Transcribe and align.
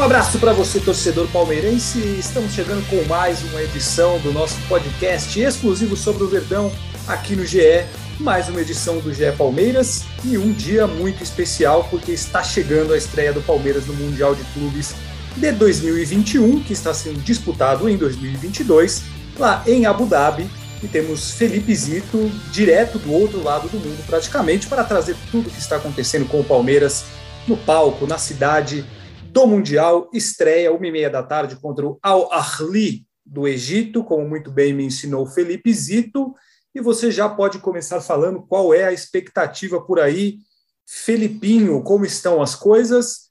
Um 0.00 0.04
abraço 0.04 0.38
para 0.38 0.54
você, 0.54 0.80
torcedor 0.80 1.28
palmeirense. 1.28 1.98
Estamos 2.18 2.54
chegando 2.54 2.82
com 2.88 3.06
mais 3.06 3.42
uma 3.42 3.62
edição 3.62 4.18
do 4.20 4.32
nosso 4.32 4.56
podcast 4.66 5.38
exclusivo 5.38 5.94
sobre 5.94 6.24
o 6.24 6.26
Verdão 6.26 6.72
aqui 7.06 7.36
no 7.36 7.44
GE. 7.44 7.84
Mais 8.18 8.48
uma 8.48 8.62
edição 8.62 8.98
do 9.00 9.12
GE 9.12 9.30
Palmeiras 9.36 10.04
e 10.24 10.38
um 10.38 10.54
dia 10.54 10.86
muito 10.86 11.22
especial 11.22 11.86
porque 11.90 12.12
está 12.12 12.42
chegando 12.42 12.94
a 12.94 12.96
estreia 12.96 13.30
do 13.30 13.42
Palmeiras 13.42 13.84
no 13.84 13.92
Mundial 13.92 14.34
de 14.34 14.42
Clubes 14.54 14.94
de 15.36 15.52
2021, 15.52 16.62
que 16.62 16.72
está 16.72 16.94
sendo 16.94 17.20
disputado 17.20 17.86
em 17.86 17.98
2022, 17.98 19.02
lá 19.38 19.62
em 19.66 19.84
Abu 19.84 20.06
Dhabi. 20.06 20.48
E 20.82 20.88
temos 20.88 21.32
Felipe 21.32 21.74
Zito, 21.74 22.32
direto 22.50 22.98
do 22.98 23.12
outro 23.12 23.44
lado 23.44 23.68
do 23.68 23.76
mundo, 23.76 24.02
praticamente, 24.06 24.66
para 24.66 24.82
trazer 24.82 25.14
tudo 25.30 25.50
o 25.50 25.52
que 25.52 25.60
está 25.60 25.76
acontecendo 25.76 26.24
com 26.24 26.40
o 26.40 26.44
Palmeiras 26.44 27.04
no 27.46 27.54
palco, 27.54 28.06
na 28.06 28.16
cidade 28.16 28.82
do 29.30 29.46
Mundial. 29.46 30.10
Estreia, 30.12 30.72
uma 30.72 30.86
e 30.86 30.92
meia 30.92 31.08
da 31.08 31.22
tarde, 31.22 31.56
contra 31.56 31.86
o 31.86 31.98
Al-Ahli 32.02 33.06
do 33.24 33.46
Egito, 33.46 34.02
como 34.02 34.28
muito 34.28 34.50
bem 34.50 34.72
me 34.72 34.84
ensinou 34.84 35.26
Felipe 35.26 35.72
Zito. 35.72 36.34
E 36.74 36.80
você 36.80 37.10
já 37.10 37.28
pode 37.28 37.58
começar 37.58 38.00
falando 38.00 38.42
qual 38.42 38.74
é 38.74 38.84
a 38.84 38.92
expectativa 38.92 39.80
por 39.80 40.00
aí. 40.00 40.38
Felipinho, 40.86 41.82
como 41.82 42.04
estão 42.04 42.42
as 42.42 42.54
coisas? 42.54 43.30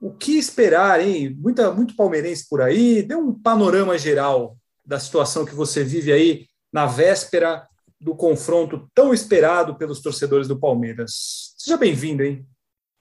O 0.00 0.12
que 0.12 0.38
esperar, 0.38 1.00
hein? 1.00 1.36
Muita, 1.38 1.70
muito 1.72 1.96
palmeirense 1.96 2.46
por 2.48 2.60
aí. 2.60 3.02
Dê 3.02 3.14
um 3.14 3.32
panorama 3.32 3.96
geral 3.98 4.56
da 4.84 4.98
situação 4.98 5.44
que 5.44 5.54
você 5.54 5.84
vive 5.84 6.12
aí 6.12 6.46
na 6.72 6.86
véspera 6.86 7.66
do 8.00 8.14
confronto 8.14 8.90
tão 8.94 9.14
esperado 9.14 9.76
pelos 9.76 10.00
torcedores 10.00 10.48
do 10.48 10.58
Palmeiras. 10.58 11.54
Seja 11.56 11.76
bem-vindo, 11.76 12.22
hein? 12.22 12.46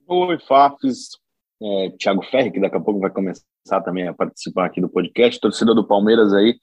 Oi, 0.07 0.37
Fafis. 0.47 1.22
É, 1.63 1.89
Thiago 1.91 2.21
Ferri, 2.23 2.51
que 2.51 2.59
daqui 2.59 2.75
a 2.75 2.81
pouco 2.81 2.99
vai 2.99 3.09
começar 3.09 3.81
também 3.85 4.07
a 4.07 4.13
participar 4.13 4.65
aqui 4.65 4.81
do 4.81 4.89
podcast, 4.89 5.39
torcedor 5.39 5.73
do 5.73 5.87
Palmeiras 5.87 6.33
aí, 6.33 6.59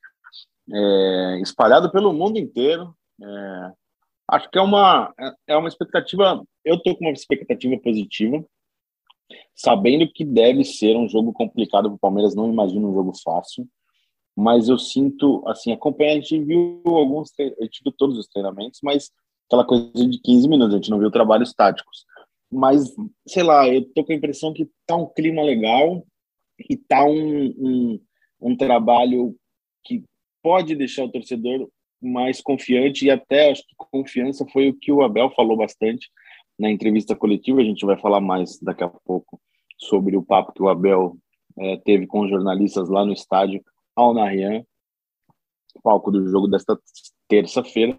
é, 0.71 1.41
espalhado 1.41 1.91
pelo 1.91 2.13
mundo 2.13 2.39
inteiro. 2.39 2.95
É, 3.23 3.73
acho 4.29 4.51
que 4.51 4.59
é 4.59 4.63
uma, 4.63 5.13
é 5.47 5.57
uma 5.57 5.69
expectativa. 5.69 6.45
Eu 6.63 6.77
estou 6.77 6.95
com 6.97 7.07
uma 7.07 7.13
expectativa 7.13 7.79
positiva, 7.79 8.45
sabendo 9.55 10.07
que 10.13 10.23
deve 10.23 10.65
ser 10.65 10.95
um 10.97 11.09
jogo 11.09 11.33
complicado 11.33 11.89
para 11.89 11.97
o 11.97 11.99
Palmeiras. 11.99 12.35
Não 12.35 12.51
imagino 12.51 12.91
um 12.91 12.95
jogo 12.95 13.13
fácil, 13.25 13.67
mas 14.37 14.69
eu 14.69 14.79
sinto, 14.79 15.43
assim, 15.47 15.73
acompanha. 15.73 16.13
A 16.13 16.15
gente 16.17 16.45
viu 16.45 16.83
alguns, 16.85 17.33
a 17.39 17.65
gente 17.65 17.83
viu 17.83 17.93
todos 17.97 18.19
os 18.19 18.29
treinamentos, 18.29 18.81
mas 18.83 19.11
aquela 19.47 19.65
coisa 19.65 19.91
de 19.95 20.21
15 20.21 20.47
minutos, 20.47 20.75
a 20.75 20.77
gente 20.77 20.91
não 20.91 20.99
viu 20.99 21.11
trabalhos 21.11 21.55
táticos. 21.55 22.05
Mas, 22.51 22.95
sei 23.27 23.43
lá, 23.43 23.69
eu 23.69 23.85
tô 23.93 24.05
com 24.05 24.13
a 24.13 24.17
impressão 24.17 24.53
que 24.53 24.69
tá 24.87 24.97
um 24.97 25.07
clima 25.07 25.43
legal 25.43 26.05
e 26.69 26.77
tá 26.77 27.05
um, 27.05 27.47
um, 27.59 28.01
um 28.41 28.57
trabalho 28.57 29.37
que 29.85 30.03
pode 30.43 30.75
deixar 30.75 31.05
o 31.05 31.11
torcedor 31.11 31.69
mais 32.03 32.41
confiante 32.41 33.05
e 33.05 33.11
até 33.11 33.51
acho 33.51 33.63
que 33.63 33.75
confiança 33.77 34.47
foi 34.53 34.71
o 34.71 34.75
que 34.75 34.91
o 34.91 35.03
Abel 35.03 35.31
falou 35.31 35.57
bastante 35.57 36.11
na 36.59 36.71
entrevista 36.71 37.15
coletiva. 37.15 37.61
A 37.61 37.65
gente 37.65 37.85
vai 37.85 37.99
falar 37.99 38.21
mais 38.21 38.59
daqui 38.61 38.83
a 38.83 38.89
pouco 38.89 39.41
sobre 39.79 40.17
o 40.17 40.23
papo 40.23 40.53
que 40.53 40.63
o 40.63 40.69
Abel 40.69 41.17
é, 41.59 41.77
teve 41.79 42.07
com 42.07 42.21
os 42.21 42.31
jornalistas 42.31 42.89
lá 42.89 43.05
no 43.05 43.13
estádio 43.13 43.63
Al 43.95 44.15
Nahyan, 44.15 44.65
palco 45.83 46.11
do 46.11 46.27
jogo 46.29 46.49
desta 46.49 46.79
terça-feira. 47.29 47.99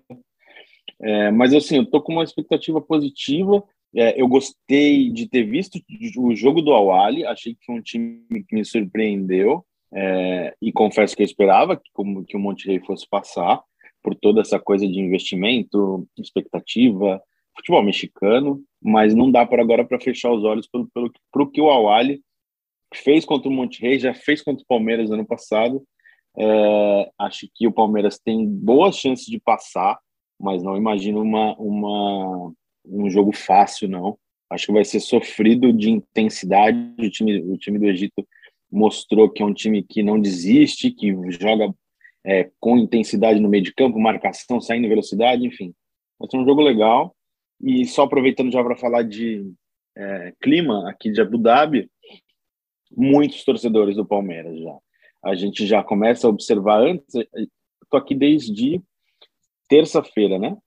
É, 0.99 1.31
mas 1.31 1.53
assim, 1.53 1.77
eu 1.77 1.85
tô 1.85 2.01
com 2.01 2.13
uma 2.13 2.23
expectativa 2.23 2.81
positiva. 2.81 3.63
É, 3.95 4.19
eu 4.19 4.27
gostei 4.27 5.09
de 5.09 5.27
ter 5.27 5.43
visto 5.43 5.79
o 6.17 6.33
jogo 6.33 6.61
do 6.61 6.73
Awali, 6.73 7.25
achei 7.25 7.53
que 7.53 7.65
foi 7.65 7.75
um 7.75 7.81
time 7.81 8.23
que 8.47 8.55
me 8.55 8.63
surpreendeu. 8.63 9.65
É, 9.93 10.55
e 10.61 10.71
confesso 10.71 11.15
que 11.15 11.21
eu 11.21 11.25
esperava 11.25 11.75
que, 11.75 11.89
como, 11.93 12.23
que 12.23 12.37
o 12.37 12.39
Monterrey 12.39 12.79
fosse 12.79 13.05
passar 13.09 13.61
por 14.01 14.15
toda 14.15 14.41
essa 14.41 14.57
coisa 14.59 14.87
de 14.87 14.99
investimento, 14.99 16.07
expectativa, 16.17 17.21
futebol 17.55 17.83
mexicano, 17.83 18.63
mas 18.81 19.13
não 19.13 19.29
dá 19.29 19.45
para 19.45 19.61
agora 19.61 19.85
para 19.85 19.99
fechar 19.99 20.31
os 20.31 20.43
olhos 20.43 20.67
pelo, 20.67 20.87
pelo 20.93 21.11
pro 21.31 21.51
que 21.51 21.61
o 21.61 21.69
Awali 21.69 22.21
fez 22.93 23.25
contra 23.25 23.49
o 23.49 23.51
Monterrey, 23.51 23.99
já 23.99 24.13
fez 24.13 24.41
contra 24.41 24.63
o 24.63 24.67
Palmeiras 24.67 25.11
ano 25.11 25.25
passado. 25.25 25.83
É, 26.37 27.11
acho 27.19 27.47
que 27.53 27.67
o 27.67 27.71
Palmeiras 27.71 28.17
tem 28.17 28.47
boas 28.47 28.95
chances 28.97 29.25
de 29.25 29.39
passar, 29.39 29.99
mas 30.39 30.63
não 30.63 30.77
imagino 30.77 31.21
uma, 31.21 31.55
uma, 31.57 32.53
um 32.85 33.09
jogo 33.09 33.31
fácil, 33.31 33.87
não. 33.87 34.17
Acho 34.49 34.67
que 34.67 34.73
vai 34.73 34.83
ser 34.83 34.99
sofrido 34.99 35.71
de 35.71 35.89
intensidade. 35.89 36.77
O 36.99 37.09
time, 37.09 37.39
o 37.41 37.57
time 37.57 37.79
do 37.79 37.85
Egito 37.85 38.27
mostrou 38.71 39.29
que 39.29 39.41
é 39.41 39.45
um 39.45 39.53
time 39.53 39.83
que 39.83 40.03
não 40.03 40.19
desiste, 40.19 40.91
que 40.91 41.13
joga 41.31 41.73
é, 42.25 42.49
com 42.59 42.77
intensidade 42.77 43.39
no 43.39 43.49
meio 43.49 43.63
de 43.63 43.73
campo, 43.73 43.99
marcação, 43.99 44.59
saindo 44.59 44.87
velocidade, 44.87 45.45
enfim. 45.45 45.73
Vai 46.19 46.29
ser 46.29 46.37
um 46.37 46.45
jogo 46.45 46.61
legal. 46.61 47.15
E 47.61 47.85
só 47.85 48.03
aproveitando 48.03 48.51
já 48.51 48.63
para 48.63 48.75
falar 48.75 49.03
de 49.03 49.51
é, 49.95 50.33
clima 50.41 50.89
aqui 50.89 51.11
de 51.11 51.21
Abu 51.21 51.37
Dhabi, 51.37 51.89
muitos 52.95 53.43
torcedores 53.43 53.95
do 53.95 54.05
Palmeiras 54.05 54.59
já. 54.59 54.77
A 55.23 55.35
gente 55.35 55.65
já 55.67 55.83
começa 55.83 56.25
a 56.25 56.29
observar 56.29 56.81
antes, 56.81 57.13
estou 57.83 57.99
aqui 57.99 58.15
desde 58.15 58.81
terça-feira, 59.69 60.39
né? 60.39 60.57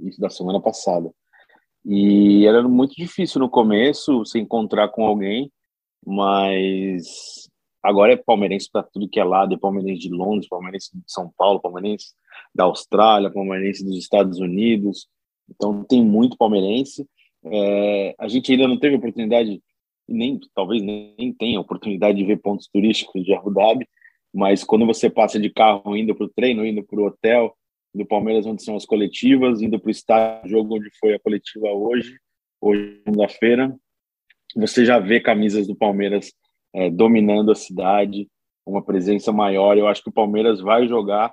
Isso 0.00 0.20
da 0.20 0.30
semana 0.30 0.60
passada. 0.60 1.12
E 1.90 2.44
era 2.46 2.68
muito 2.68 2.94
difícil 2.94 3.40
no 3.40 3.48
começo 3.48 4.22
se 4.26 4.38
encontrar 4.38 4.90
com 4.90 5.06
alguém, 5.06 5.50
mas 6.06 7.48
agora 7.82 8.12
é 8.12 8.16
palmeirense 8.16 8.68
para 8.70 8.82
tudo 8.82 9.08
que 9.08 9.18
é 9.18 9.24
lado, 9.24 9.54
é 9.54 9.58
palmeirense 9.58 10.02
de 10.02 10.10
Londres, 10.10 10.46
palmeirense 10.50 10.90
de 10.92 11.02
São 11.06 11.32
Paulo, 11.34 11.60
palmeirense 11.60 12.08
da 12.54 12.64
Austrália, 12.64 13.32
palmeirense 13.32 13.82
dos 13.82 13.96
Estados 13.96 14.38
Unidos. 14.38 15.08
Então 15.48 15.82
tem 15.82 16.04
muito 16.04 16.36
palmeirense. 16.36 17.08
É, 17.42 18.14
a 18.18 18.28
gente 18.28 18.52
ainda 18.52 18.68
não 18.68 18.78
teve 18.78 18.96
oportunidade, 18.96 19.62
nem 20.06 20.38
talvez 20.54 20.82
nem 20.82 21.32
tenha 21.38 21.58
oportunidade 21.58 22.18
de 22.18 22.24
ver 22.24 22.36
pontos 22.42 22.68
turísticos 22.70 23.24
de 23.24 23.32
Abu 23.32 23.50
Dhabi, 23.50 23.88
mas 24.34 24.62
quando 24.62 24.84
você 24.84 25.08
passa 25.08 25.40
de 25.40 25.48
carro 25.48 25.96
indo 25.96 26.14
para 26.14 26.26
o 26.26 26.30
treino, 26.36 26.66
indo 26.66 26.82
para 26.82 27.00
o 27.00 27.06
hotel 27.06 27.56
do 27.94 28.06
Palmeiras, 28.06 28.46
onde 28.46 28.62
são 28.62 28.76
as 28.76 28.84
coletivas, 28.84 29.62
indo 29.62 29.78
para 29.78 29.88
o 29.88 29.90
estádio, 29.90 30.50
jogo 30.50 30.76
onde 30.76 30.90
foi 30.98 31.14
a 31.14 31.18
coletiva 31.18 31.68
hoje, 31.68 32.18
hoje 32.60 33.00
segunda-feira, 33.04 33.74
você 34.56 34.84
já 34.84 34.98
vê 34.98 35.20
camisas 35.20 35.66
do 35.66 35.76
Palmeiras 35.76 36.32
é, 36.74 36.90
dominando 36.90 37.50
a 37.50 37.54
cidade, 37.54 38.28
uma 38.66 38.82
presença 38.82 39.32
maior. 39.32 39.76
Eu 39.76 39.86
acho 39.86 40.02
que 40.02 40.10
o 40.10 40.12
Palmeiras 40.12 40.60
vai 40.60 40.86
jogar 40.86 41.32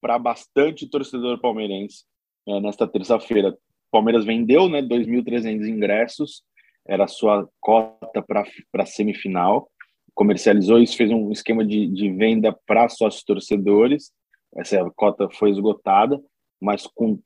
para 0.00 0.18
bastante 0.18 0.88
torcedor 0.88 1.40
palmeirense 1.40 2.04
é, 2.46 2.60
nesta 2.60 2.86
terça-feira. 2.86 3.50
O 3.50 3.90
Palmeiras 3.90 4.24
vendeu 4.24 4.68
né, 4.68 4.82
2.300 4.82 5.66
ingressos, 5.66 6.42
era 6.86 7.04
a 7.04 7.08
sua 7.08 7.48
cota 7.60 8.22
para 8.22 8.44
a 8.74 8.86
semifinal. 8.86 9.68
Comercializou 10.14 10.78
isso, 10.78 10.96
fez 10.96 11.10
um 11.10 11.30
esquema 11.30 11.64
de, 11.64 11.86
de 11.86 12.10
venda 12.10 12.56
para 12.66 12.88
sócios 12.88 13.22
torcedores. 13.22 14.12
Essa 14.56 14.90
cota 14.96 15.28
foi 15.30 15.50
esgotada, 15.50 16.20
mas 16.60 16.86
com 16.86 17.20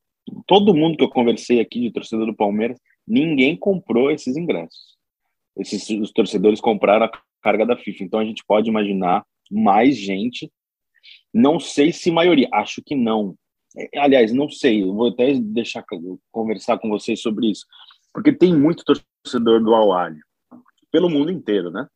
todo 0.47 0.75
mundo 0.75 0.97
que 0.97 1.05
eu 1.05 1.11
conversei 1.11 1.61
aqui 1.61 1.81
de 1.81 1.93
torcedor 1.93 2.27
do 2.27 2.35
Palmeiras, 2.35 2.79
ninguém 3.07 3.57
comprou 3.57 4.11
esses 4.11 4.37
ingressos. 4.37 4.97
Esses 5.57 5.89
os 5.91 6.13
torcedores 6.13 6.61
compraram 6.61 7.07
a 7.07 7.11
carga 7.43 7.67
da 7.67 7.77
FIFA. 7.77 8.05
Então 8.05 8.21
a 8.21 8.25
gente 8.25 8.45
pode 8.47 8.69
imaginar 8.69 9.25
mais 9.51 9.97
gente. 9.97 10.51
Não 11.33 11.59
sei 11.59 11.93
se 11.93 12.11
maioria, 12.11 12.49
acho 12.53 12.83
que 12.85 12.95
não. 12.95 13.35
É, 13.77 13.99
aliás, 13.99 14.33
não 14.33 14.49
sei, 14.51 14.85
vou 14.85 15.09
até 15.09 15.35
deixar 15.35 15.85
conversar 16.31 16.79
com 16.79 16.89
vocês 16.89 17.21
sobre 17.21 17.51
isso, 17.51 17.65
porque 18.13 18.33
tem 18.33 18.57
muito 18.57 18.85
torcedor 18.85 19.63
do 19.63 19.75
Al 19.75 19.91
pelo 20.91 21.09
mundo 21.09 21.31
inteiro, 21.31 21.71
né? 21.71 21.87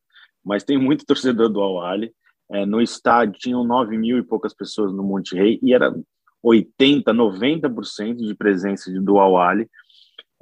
Mas 0.45 0.63
tem 0.63 0.79
muito 0.79 1.05
torcedor 1.05 1.49
do 1.49 1.61
Al 1.61 1.81
é, 2.51 2.67
no 2.67 2.81
estádio 2.81 3.39
tinham 3.39 3.65
9 3.65 3.97
mil 3.97 4.19
e 4.19 4.23
poucas 4.23 4.55
pessoas 4.55 4.93
no 4.93 5.03
Monte 5.03 5.35
Rei 5.35 5.59
e 5.63 5.75
era 5.75 5.95
80, 6.43 7.13
90% 7.13 8.17
de 8.17 8.35
presença 8.35 8.91
do 9.01 9.19
Al 9.19 9.35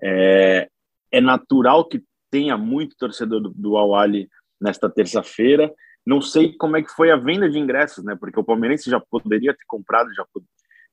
É, 0.03 0.69
é 1.13 1.21
natural 1.21 1.85
que 1.85 2.03
tenha 2.31 2.57
muito 2.57 2.97
torcedor 2.97 3.41
do, 3.41 3.51
do 3.51 3.77
Awali 3.77 4.29
nesta 4.61 4.91
terça-feira. 4.91 5.73
Não 6.05 6.21
sei 6.21 6.53
como 6.55 6.77
é 6.77 6.83
que 6.83 6.91
foi 6.91 7.13
a 7.13 7.17
venda 7.17 7.49
de 7.49 7.59
ingressos, 7.59 8.03
né? 8.05 8.17
Porque 8.19 8.41
o 8.41 8.45
Palmeirense 8.45 8.91
já 8.91 8.99
poderia 8.99 9.55
ter 9.55 9.65
comprado, 9.69 10.13
já 10.15 10.25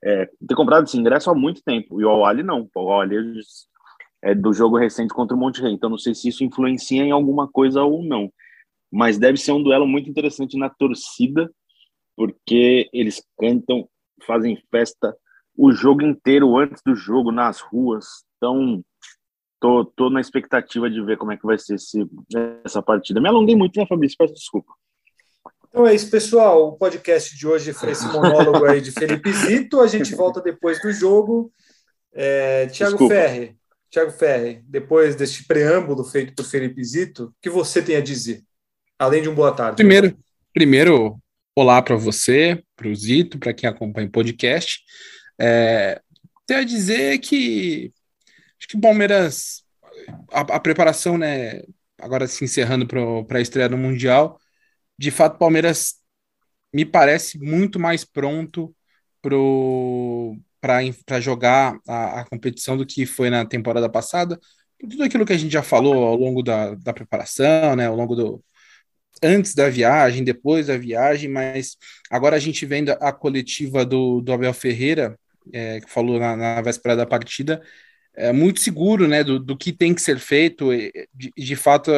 é, 0.03 0.29
ter 0.47 0.55
comprado 0.55 0.83
esse 0.83 0.97
ingresso 0.97 1.31
há 1.31 1.35
muito 1.35 1.63
tempo. 1.63 1.99
E 1.99 2.05
o 2.05 2.09
Awali 2.09 2.43
não. 2.43 2.69
O 2.75 2.79
Awali 2.79 3.15
é 4.21 4.35
do 4.35 4.53
jogo 4.53 4.77
recente 4.77 5.13
contra 5.13 5.35
o 5.35 5.39
Monte 5.39 5.61
Rei. 5.61 5.71
Então 5.71 5.89
não 5.89 5.97
sei 5.97 6.13
se 6.13 6.27
isso 6.27 6.43
influencia 6.43 7.01
em 7.01 7.11
alguma 7.11 7.47
coisa 7.47 7.81
ou 7.81 8.03
não. 8.03 8.31
Mas 8.91 9.17
deve 9.17 9.37
ser 9.37 9.51
um 9.51 9.61
duelo 9.61 9.87
muito 9.87 10.09
interessante 10.09 10.57
na 10.57 10.69
torcida, 10.69 11.49
porque 12.15 12.89
eles 12.91 13.23
cantam, 13.37 13.87
fazem 14.25 14.61
festa 14.71 15.15
o 15.55 15.71
jogo 15.71 16.01
inteiro 16.01 16.57
antes 16.57 16.81
do 16.85 16.95
jogo 16.95 17.31
nas 17.31 17.59
ruas. 17.59 18.05
Então 18.37 18.83
tô, 19.59 19.85
tô 19.85 20.09
na 20.09 20.21
expectativa 20.21 20.89
de 20.89 21.01
ver 21.03 21.17
como 21.17 21.31
é 21.31 21.37
que 21.37 21.45
vai 21.45 21.57
ser 21.57 21.75
esse, 21.75 22.07
essa 22.63 22.81
partida. 22.81 23.21
Me 23.21 23.27
alonguei 23.27 23.55
muito, 23.55 23.77
né, 23.79 23.85
Fabrício? 23.85 24.17
Peço 24.17 24.33
desculpa. 24.33 24.73
Então 25.67 25.85
é 25.85 25.93
isso, 25.93 26.09
pessoal. 26.09 26.69
O 26.69 26.77
podcast 26.77 27.37
de 27.37 27.47
hoje 27.47 27.73
foi 27.73 27.91
esse 27.91 28.07
monólogo 28.07 28.65
aí 28.65 28.81
de 28.81 28.91
Felipe 28.91 29.31
Zito. 29.31 29.79
A 29.79 29.87
gente 29.87 30.15
volta 30.15 30.41
depois 30.41 30.81
do 30.81 30.91
jogo. 30.91 31.51
É, 32.11 32.65
Tiago 32.67 33.07
Ferri, 33.07 33.55
Tiago 33.89 34.11
Ferri, 34.11 34.63
depois 34.67 35.15
deste 35.15 35.45
preâmbulo 35.45 36.03
feito 36.03 36.33
por 36.33 36.43
Felipe 36.43 36.83
Zito, 36.83 37.25
o 37.25 37.33
que 37.41 37.49
você 37.49 37.81
tem 37.81 37.95
a 37.95 38.01
dizer? 38.01 38.41
Além 38.99 39.21
de 39.21 39.29
um 39.29 39.33
boa 39.33 39.55
tarde. 39.55 39.77
Primeiro, 39.77 40.19
primeiro 40.53 41.17
olá 41.55 41.81
para 41.81 41.95
você, 41.95 42.61
para 42.75 42.89
o 42.89 42.93
Zito, 42.93 43.39
para 43.39 43.53
quem 43.53 43.69
acompanha 43.69 44.07
o 44.07 44.11
podcast. 44.11 44.81
É, 45.39 46.01
tenho 46.45 46.59
a 46.59 46.65
dizer 46.65 47.17
que 47.19 47.93
acho 48.59 48.67
que 48.67 48.75
o 48.75 48.81
Palmeiras, 48.81 49.63
a, 50.33 50.41
a 50.41 50.59
preparação, 50.59 51.17
né, 51.17 51.61
agora 51.97 52.27
se 52.27 52.43
encerrando 52.43 52.85
para 52.85 53.37
a 53.37 53.41
estreia 53.41 53.69
no 53.69 53.77
Mundial, 53.77 54.37
de 54.97 55.11
fato, 55.11 55.35
o 55.35 55.39
Palmeiras 55.39 55.95
me 56.73 56.83
parece 56.83 57.39
muito 57.39 57.79
mais 57.79 58.03
pronto 58.03 58.75
para 59.21 61.21
jogar 61.21 61.79
a, 61.87 62.19
a, 62.19 62.25
competição 62.25 62.75
do 62.75 62.85
que 62.85 63.05
foi 63.05 63.29
na 63.29 63.45
temporada 63.45 63.89
passada. 63.89 64.37
Tudo 64.77 65.03
aquilo 65.03 65.25
que 65.25 65.33
a 65.33 65.37
gente 65.37 65.53
já 65.53 65.63
falou 65.63 66.05
ao 66.05 66.15
longo 66.15 66.43
da, 66.43 66.75
da 66.75 66.93
preparação, 66.93 67.77
né, 67.77 67.87
ao 67.87 67.95
longo 67.95 68.13
do. 68.13 68.43
Antes 69.21 69.53
da 69.53 69.69
viagem, 69.69 70.23
depois 70.23 70.67
da 70.67 70.77
viagem, 70.77 71.29
mas 71.29 71.77
agora 72.09 72.35
a 72.35 72.39
gente 72.39 72.65
vendo 72.65 72.91
a 72.91 73.11
coletiva 73.11 73.85
do, 73.85 74.21
do 74.21 74.31
Abel 74.31 74.53
Ferreira, 74.53 75.17
é, 75.51 75.81
que 75.81 75.89
falou 75.89 76.19
na, 76.19 76.35
na 76.35 76.61
véspera 76.61 76.95
da 76.95 77.05
partida, 77.05 77.61
é 78.15 78.31
muito 78.31 78.59
seguro 78.59 79.07
né, 79.07 79.23
do, 79.23 79.39
do 79.39 79.57
que 79.57 79.71
tem 79.71 79.93
que 79.93 80.01
ser 80.01 80.19
feito. 80.19 80.69
De, 81.13 81.31
de 81.37 81.55
fato, 81.55 81.91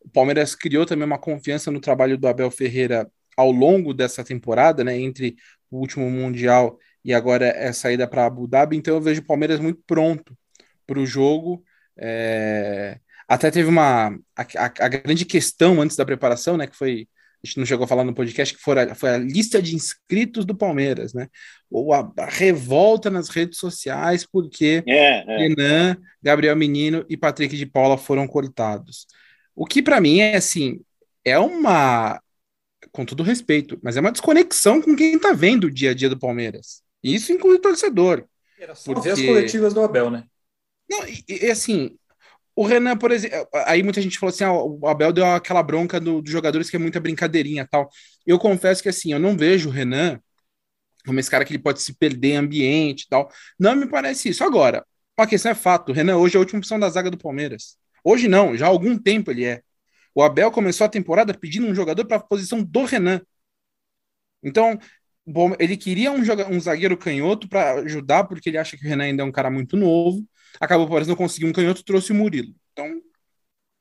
o 0.00 0.08
Palmeiras 0.10 0.54
criou 0.54 0.86
também 0.86 1.06
uma 1.06 1.18
confiança 1.18 1.70
no 1.70 1.80
trabalho 1.80 2.18
do 2.18 2.28
Abel 2.28 2.50
Ferreira 2.50 3.10
ao 3.36 3.50
longo 3.50 3.94
dessa 3.94 4.22
temporada, 4.24 4.84
né, 4.84 4.98
entre 4.98 5.36
o 5.70 5.78
último 5.78 6.10
Mundial 6.10 6.78
e 7.04 7.12
agora 7.12 7.46
é 7.46 7.72
saída 7.72 8.06
para 8.06 8.26
Abu 8.26 8.46
Dhabi. 8.46 8.76
Então 8.76 8.94
eu 8.94 9.00
vejo 9.00 9.20
o 9.20 9.26
Palmeiras 9.26 9.60
muito 9.60 9.80
pronto 9.86 10.36
para 10.86 10.98
o 10.98 11.06
jogo. 11.06 11.64
É... 11.96 12.98
Até 13.32 13.50
teve 13.50 13.66
uma 13.66 14.08
a, 14.36 14.42
a, 14.42 14.64
a, 14.66 14.88
grande 14.88 15.24
questão 15.24 15.80
antes 15.80 15.96
da 15.96 16.04
preparação, 16.04 16.58
né, 16.58 16.66
que 16.66 16.76
foi 16.76 17.08
a 17.42 17.46
gente 17.46 17.58
não 17.58 17.64
chegou 17.64 17.84
a 17.84 17.88
falar 17.88 18.04
no 18.04 18.14
podcast 18.14 18.54
que 18.54 18.62
foi 18.62 18.78
a, 18.78 18.94
foi 18.94 19.08
a 19.08 19.16
lista 19.16 19.62
de 19.62 19.74
inscritos 19.74 20.44
do 20.44 20.54
Palmeiras, 20.54 21.14
né? 21.14 21.28
Ou 21.70 21.94
a, 21.94 22.12
a 22.18 22.26
revolta 22.26 23.08
nas 23.08 23.30
redes 23.30 23.58
sociais 23.58 24.26
porque 24.30 24.84
é, 24.86 25.24
é. 25.26 25.38
Renan, 25.38 25.96
Gabriel 26.22 26.54
Menino 26.54 27.06
e 27.08 27.16
Patrick 27.16 27.56
de 27.56 27.64
Paula 27.64 27.96
foram 27.96 28.28
cortados. 28.28 29.06
O 29.56 29.64
que 29.64 29.82
para 29.82 29.98
mim 29.98 30.20
é 30.20 30.36
assim, 30.36 30.82
é 31.24 31.38
uma 31.38 32.20
com 32.92 33.06
todo 33.06 33.22
respeito, 33.22 33.80
mas 33.82 33.96
é 33.96 34.00
uma 34.00 34.12
desconexão 34.12 34.82
com 34.82 34.94
quem 34.94 35.18
tá 35.18 35.32
vendo 35.32 35.64
o 35.64 35.70
dia 35.70 35.92
a 35.92 35.94
dia 35.94 36.10
do 36.10 36.18
Palmeiras. 36.18 36.82
Isso 37.02 37.32
inclui 37.32 37.56
o 37.56 37.60
torcedor. 37.60 38.26
Era 38.60 38.74
só 38.74 38.92
porque... 38.92 39.08
ver 39.08 39.12
as 39.14 39.22
coletivas 39.22 39.72
do 39.72 39.80
Abel, 39.80 40.10
né? 40.10 40.24
Não, 40.88 41.08
e, 41.08 41.24
e 41.28 41.50
assim, 41.50 41.96
o 42.54 42.66
Renan, 42.66 42.96
por 42.96 43.10
exemplo, 43.10 43.48
aí 43.66 43.82
muita 43.82 44.00
gente 44.02 44.18
falou 44.18 44.32
assim: 44.32 44.44
ah, 44.44 44.52
o 44.52 44.86
Abel 44.86 45.12
deu 45.12 45.26
aquela 45.26 45.62
bronca 45.62 45.98
do, 45.98 46.20
dos 46.20 46.30
jogadores 46.30 46.68
que 46.68 46.76
é 46.76 46.78
muita 46.78 47.00
brincadeirinha 47.00 47.66
tal. 47.70 47.88
Eu 48.26 48.38
confesso 48.38 48.82
que 48.82 48.88
assim, 48.88 49.12
eu 49.12 49.18
não 49.18 49.36
vejo 49.36 49.68
o 49.68 49.72
Renan 49.72 50.20
como 51.04 51.18
esse 51.18 51.30
cara 51.30 51.44
que 51.44 51.52
ele 51.52 51.62
pode 51.62 51.82
se 51.82 51.94
perder 51.94 52.32
em 52.32 52.36
ambiente 52.36 53.06
tal. 53.08 53.30
Não 53.58 53.74
me 53.74 53.86
parece 53.86 54.28
isso. 54.28 54.44
Agora, 54.44 54.84
uma 55.18 55.26
questão 55.26 55.52
é 55.52 55.54
fato: 55.54 55.90
o 55.90 55.94
Renan 55.94 56.16
hoje 56.16 56.36
é 56.36 56.38
a 56.38 56.40
última 56.40 56.58
opção 56.58 56.78
da 56.78 56.88
zaga 56.90 57.10
do 57.10 57.18
Palmeiras. 57.18 57.76
Hoje 58.04 58.28
não, 58.28 58.56
já 58.56 58.66
há 58.66 58.68
algum 58.68 58.98
tempo 58.98 59.30
ele 59.30 59.44
é. 59.44 59.62
O 60.14 60.22
Abel 60.22 60.50
começou 60.50 60.84
a 60.84 60.90
temporada 60.90 61.32
pedindo 61.32 61.66
um 61.66 61.74
jogador 61.74 62.04
para 62.06 62.18
a 62.18 62.20
posição 62.20 62.62
do 62.62 62.84
Renan. 62.84 63.20
Então, 64.42 64.78
bom, 65.26 65.54
ele 65.58 65.76
queria 65.76 66.12
um, 66.12 66.20
um 66.50 66.60
zagueiro 66.60 66.96
canhoto 66.96 67.48
para 67.48 67.74
ajudar, 67.80 68.24
porque 68.24 68.50
ele 68.50 68.58
acha 68.58 68.76
que 68.76 68.84
o 68.84 68.88
Renan 68.88 69.04
ainda 69.04 69.22
é 69.22 69.26
um 69.26 69.32
cara 69.32 69.50
muito 69.50 69.76
novo. 69.76 70.26
Acabou 70.60 70.86
por 70.86 71.06
não 71.06 71.16
conseguir 71.16 71.46
um 71.46 71.52
canhoto, 71.52 71.84
trouxe 71.84 72.12
o 72.12 72.14
Murilo. 72.14 72.54
Então, 72.72 73.00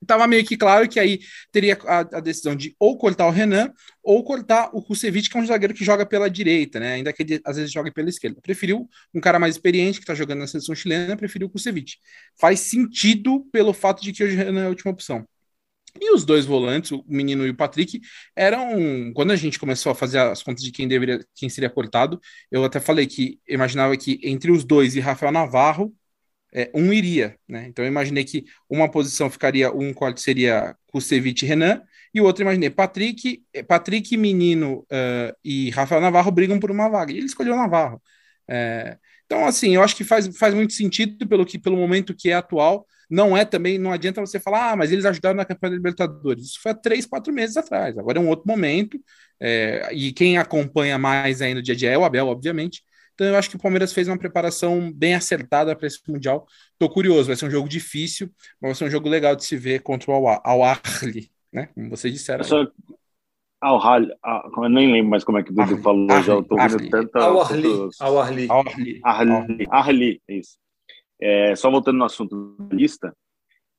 estava 0.02 0.28
meio 0.28 0.44
que 0.46 0.58
claro 0.58 0.88
que 0.90 1.00
aí 1.00 1.20
teria 1.52 1.78
a, 1.86 2.00
a, 2.00 2.20
decisão 2.20 2.56
de 2.56 2.76
ou 2.80 2.98
cortar 2.98 3.28
o 3.28 3.32
Renan 3.32 3.72
ou 4.04 4.24
cortar 4.24 4.70
o 4.74 4.82
Kusevich, 4.82 5.30
que 5.30 5.38
é 5.38 5.40
um 5.40 5.46
zagueiro 5.46 5.74
que 5.74 5.86
joga 5.86 6.06
pela 6.06 6.30
direita, 6.30 6.80
né? 6.80 6.94
Ainda 6.94 7.14
que 7.14 7.24
ele 7.24 7.42
às 7.46 7.56
vezes 7.58 7.72
jogue 7.72 7.92
pela 7.92 8.10
esquerda. 8.10 8.42
Preferiu 8.42 8.90
um 9.14 9.22
cara 9.22 9.40
mais 9.40 9.56
experiente 9.56 10.00
que 10.00 10.04
está 10.04 10.16
jogando 10.16 10.40
na 10.40 10.48
seleção 10.48 10.74
chilena, 10.76 11.16
preferiu 11.16 11.48
o 11.48 11.50
Kusevich. 11.52 12.00
Faz 12.40 12.60
sentido 12.62 13.46
pelo 13.52 13.74
fato 13.74 14.02
de 14.02 14.12
que 14.12 14.24
hoje 14.24 14.36
o 14.36 14.38
Renan 14.38 14.64
é 14.64 14.66
a 14.66 14.70
última 14.70 14.92
opção. 14.92 15.26
E 16.00 16.14
os 16.14 16.24
dois 16.24 16.46
volantes, 16.46 16.92
o 16.92 17.04
menino 17.08 17.46
e 17.46 17.50
o 17.50 17.56
Patrick, 17.56 18.00
eram. 18.36 19.12
Quando 19.14 19.32
a 19.32 19.36
gente 19.36 19.60
começou 19.60 19.92
a 19.92 19.96
fazer 19.96 20.20
as 20.20 20.42
contas 20.42 20.64
de 20.64 20.72
quem 20.72 20.88
deveria, 20.88 21.20
quem 21.36 21.50
seria 21.50 21.70
cortado, 21.70 22.20
eu 22.50 22.64
até 22.64 22.80
falei 22.80 23.06
que 23.06 23.40
imaginava 23.48 23.96
que 23.98 24.20
entre 24.24 24.52
os 24.52 24.64
dois 24.64 24.96
e 24.96 25.00
Rafael 25.02 25.32
Navarro, 25.34 25.94
é, 26.54 26.70
um 26.74 26.92
iria, 26.92 27.36
né? 27.48 27.66
Então 27.68 27.84
eu 27.84 27.90
imaginei 27.90 28.24
que 28.24 28.46
uma 28.70 28.90
posição 28.90 29.30
ficaria, 29.30 29.72
um 29.72 29.94
corte 29.94 30.22
seria 30.22 30.76
Kusevich 30.92 31.46
e 31.46 31.48
Renan, 31.48 31.82
e 32.14 32.20
o 32.20 32.26
outro 32.26 32.44
imaginei 32.44 32.70
Patrick, 32.70 33.44
Patrick 33.68 34.18
Menino 34.18 34.86
uh, 34.92 35.36
e 35.44 35.70
Rafael 35.70 36.02
Navarro 36.02 36.32
brigam 36.32 36.60
por 36.60 36.70
uma 36.70 36.90
vaga, 36.90 37.14
e 37.14 37.18
ele 37.18 37.26
escolheu 37.26 37.56
Navarro. 37.56 38.02
É, 38.50 38.98
então, 39.32 39.46
assim, 39.46 39.76
eu 39.76 39.82
acho 39.82 39.96
que 39.96 40.04
faz, 40.04 40.28
faz 40.38 40.54
muito 40.54 40.74
sentido 40.74 41.26
pelo, 41.26 41.46
que, 41.46 41.58
pelo 41.58 41.78
momento 41.78 42.14
que 42.14 42.30
é 42.30 42.34
atual. 42.34 42.86
Não 43.10 43.36
é 43.36 43.46
também, 43.46 43.78
não 43.78 43.92
adianta 43.92 44.20
você 44.20 44.42
falar, 44.42 44.72
ah, 44.72 44.76
mas 44.76 44.92
eles 44.92 45.06
ajudaram 45.06 45.38
na 45.38 45.46
campanha 45.46 45.72
da 45.72 45.78
Libertadores. 45.78 46.48
Isso 46.48 46.60
foi 46.62 46.74
há 46.74 46.76
três, 46.76 47.06
quatro 47.06 47.32
meses 47.32 47.56
atrás. 47.56 47.98
Agora 47.98 48.18
é 48.18 48.22
um 48.22 48.28
outro 48.28 48.46
momento. 48.46 49.00
É, 49.40 49.90
e 49.94 50.12
quem 50.12 50.38
acompanha 50.38 50.98
mais 50.98 51.42
aí 51.42 51.54
no 51.54 51.62
dia 51.62 51.74
a 51.74 51.78
dia 51.78 51.92
é 51.92 51.98
o 51.98 52.04
Abel, 52.04 52.28
obviamente. 52.28 52.84
Então 53.14 53.28
eu 53.28 53.36
acho 53.36 53.50
que 53.50 53.56
o 53.56 53.60
Palmeiras 53.60 53.94
fez 53.94 54.08
uma 54.08 54.18
preparação 54.18 54.92
bem 54.92 55.14
acertada 55.16 55.76
para 55.76 55.88
esse 55.88 56.00
Mundial. 56.08 56.46
Estou 56.74 56.90
curioso, 56.90 57.28
vai 57.28 57.36
ser 57.36 57.46
um 57.46 57.52
jogo 57.52 57.70
difícil, 57.70 58.30
mas 58.62 58.72
vai 58.72 58.76
ser 58.76 58.86
um 58.86 58.90
jogo 58.90 59.10
legal 59.10 59.36
de 59.36 59.46
se 59.46 59.58
ver 59.58 59.82
contra 59.82 60.12
o 60.12 60.28
Al-Ahly, 60.28 61.32
né? 61.52 61.70
Como 61.74 61.90
vocês 61.90 62.14
disseram. 62.14 62.44
Só... 62.44 62.68
Al-Ahly, 63.62 64.10
eu 64.58 64.70
nem 64.70 64.92
lembro 64.92 65.12
mais 65.12 65.24
como 65.24 65.38
é 65.38 65.44
que 65.44 65.52
o 65.52 65.54
Dudu 65.54 65.78
falou, 65.78 66.10
Arli, 66.10 66.26
já 66.26 66.40
estou 66.40 66.60
ouvindo 66.60 66.90
tanto... 66.90 67.16
Al-Ahly, 67.16 67.90
Al-Ahly. 68.00 68.48
Al-Ahly, 69.04 69.68
Ahly, 69.70 70.22
isso. 70.28 70.58
É, 71.22 71.56
só 71.56 71.70
voltando 71.70 72.00
no 72.00 72.06
assunto 72.06 72.56
da 72.58 72.76
lista, 72.76 73.16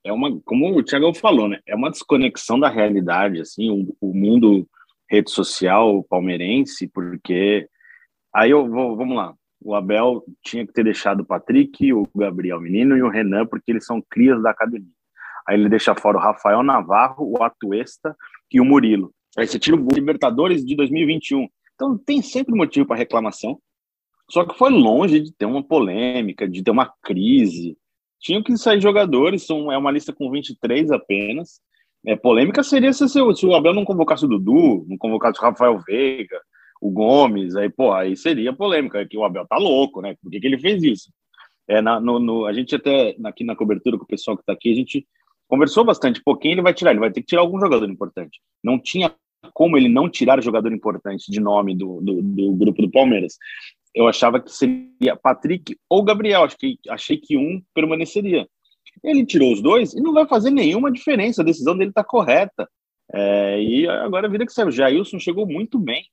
é 0.04 0.12
uma, 0.12 0.40
como 0.44 0.78
o 0.78 0.82
Thiago 0.84 1.12
falou, 1.14 1.48
né? 1.48 1.58
É 1.66 1.74
uma 1.74 1.90
desconexão 1.90 2.60
da 2.60 2.68
realidade, 2.68 3.40
assim, 3.40 3.70
o, 3.70 3.96
o 4.00 4.14
mundo 4.14 4.68
rede 5.10 5.30
social 5.30 6.04
palmeirense, 6.04 6.86
porque 6.86 7.68
Aí 8.34 8.50
eu 8.50 8.68
vou, 8.68 8.96
vamos 8.96 9.16
lá. 9.16 9.34
O 9.64 9.74
Abel 9.74 10.24
tinha 10.42 10.66
que 10.66 10.72
ter 10.72 10.84
deixado 10.84 11.20
o 11.20 11.24
Patrick, 11.24 11.92
o 11.92 12.08
Gabriel 12.14 12.60
Menino 12.60 12.96
e 12.96 13.02
o 13.02 13.08
Renan, 13.08 13.46
porque 13.46 13.70
eles 13.70 13.84
são 13.84 14.02
crias 14.10 14.42
da 14.42 14.50
academia. 14.50 14.88
Aí 15.46 15.58
ele 15.58 15.68
deixa 15.68 15.94
fora 15.94 16.16
o 16.16 16.20
Rafael 16.20 16.62
Navarro, 16.62 17.30
o 17.30 17.42
Atuesta 17.42 18.16
e 18.50 18.60
o 18.60 18.64
Murilo. 18.64 19.12
Aí 19.36 19.46
você 19.46 19.58
tira 19.58 19.76
o 19.76 19.88
Libertadores 19.92 20.64
de 20.64 20.74
2021. 20.76 21.48
Então 21.74 21.96
tem 21.96 22.22
sempre 22.22 22.54
motivo 22.54 22.86
para 22.86 22.96
reclamação. 22.96 23.58
Só 24.30 24.44
que 24.44 24.56
foi 24.56 24.70
longe 24.70 25.20
de 25.20 25.32
ter 25.32 25.46
uma 25.46 25.62
polêmica, 25.62 26.48
de 26.48 26.62
ter 26.62 26.70
uma 26.70 26.92
crise. 27.02 27.76
Tinham 28.20 28.42
que 28.42 28.56
sair 28.56 28.80
jogadores, 28.80 29.46
são, 29.46 29.70
é 29.70 29.76
uma 29.76 29.90
lista 29.90 30.12
com 30.12 30.30
23 30.30 30.90
apenas. 30.90 31.60
É, 32.06 32.16
polêmica 32.16 32.62
seria 32.62 32.92
se, 32.92 33.08
se 33.08 33.20
o 33.20 33.54
Abel 33.54 33.74
não 33.74 33.84
convocasse 33.84 34.24
o 34.24 34.28
Dudu, 34.28 34.86
não 34.88 34.96
convocasse 34.96 35.38
o 35.38 35.42
Rafael 35.42 35.78
Veiga, 35.86 36.40
o 36.82 36.90
Gomes, 36.90 37.54
aí, 37.54 37.70
pô, 37.70 37.92
aí 37.92 38.16
seria 38.16 38.52
polêmica, 38.52 39.06
que 39.06 39.16
o 39.16 39.24
Abel 39.24 39.46
tá 39.46 39.56
louco, 39.56 40.00
né? 40.02 40.16
Por 40.20 40.28
que, 40.30 40.40
que 40.40 40.46
ele 40.48 40.58
fez 40.58 40.82
isso? 40.82 41.12
É, 41.68 41.80
na, 41.80 42.00
no, 42.00 42.18
no, 42.18 42.44
a 42.44 42.52
gente 42.52 42.74
até, 42.74 43.14
aqui 43.24 43.44
na 43.44 43.54
cobertura 43.54 43.96
com 43.96 44.02
o 44.02 44.08
pessoal 44.08 44.36
que 44.36 44.44
tá 44.44 44.52
aqui, 44.52 44.72
a 44.72 44.74
gente 44.74 45.06
conversou 45.46 45.84
bastante, 45.84 46.20
pouquinho 46.24 46.54
ele 46.54 46.62
vai 46.62 46.74
tirar, 46.74 46.90
ele 46.90 46.98
vai 46.98 47.12
ter 47.12 47.20
que 47.20 47.28
tirar 47.28 47.42
algum 47.42 47.60
jogador 47.60 47.88
importante. 47.88 48.40
Não 48.64 48.80
tinha 48.80 49.14
como 49.54 49.76
ele 49.76 49.88
não 49.88 50.10
tirar 50.10 50.42
jogador 50.42 50.72
importante 50.72 51.30
de 51.30 51.38
nome 51.38 51.76
do, 51.76 52.00
do, 52.00 52.20
do 52.20 52.52
grupo 52.52 52.82
do 52.82 52.90
Palmeiras. 52.90 53.36
Eu 53.94 54.08
achava 54.08 54.40
que 54.40 54.50
seria 54.50 55.14
Patrick 55.22 55.76
ou 55.88 56.02
Gabriel, 56.02 56.42
acho 56.42 56.56
que, 56.58 56.78
achei 56.88 57.16
que 57.16 57.36
um 57.36 57.62
permaneceria. 57.72 58.48
Ele 59.04 59.24
tirou 59.24 59.52
os 59.52 59.62
dois 59.62 59.94
e 59.94 60.00
não 60.00 60.12
vai 60.12 60.26
fazer 60.26 60.50
nenhuma 60.50 60.90
diferença. 60.90 61.42
A 61.42 61.44
decisão 61.44 61.76
dele 61.76 61.90
está 61.90 62.02
correta. 62.02 62.68
É, 63.12 63.62
e 63.62 63.86
agora 63.88 64.26
a 64.26 64.30
vida 64.30 64.44
que. 64.44 64.62
O 64.62 64.70
Jailson 64.70 65.18
chegou 65.20 65.46
muito 65.46 65.78
bem, 65.78 66.04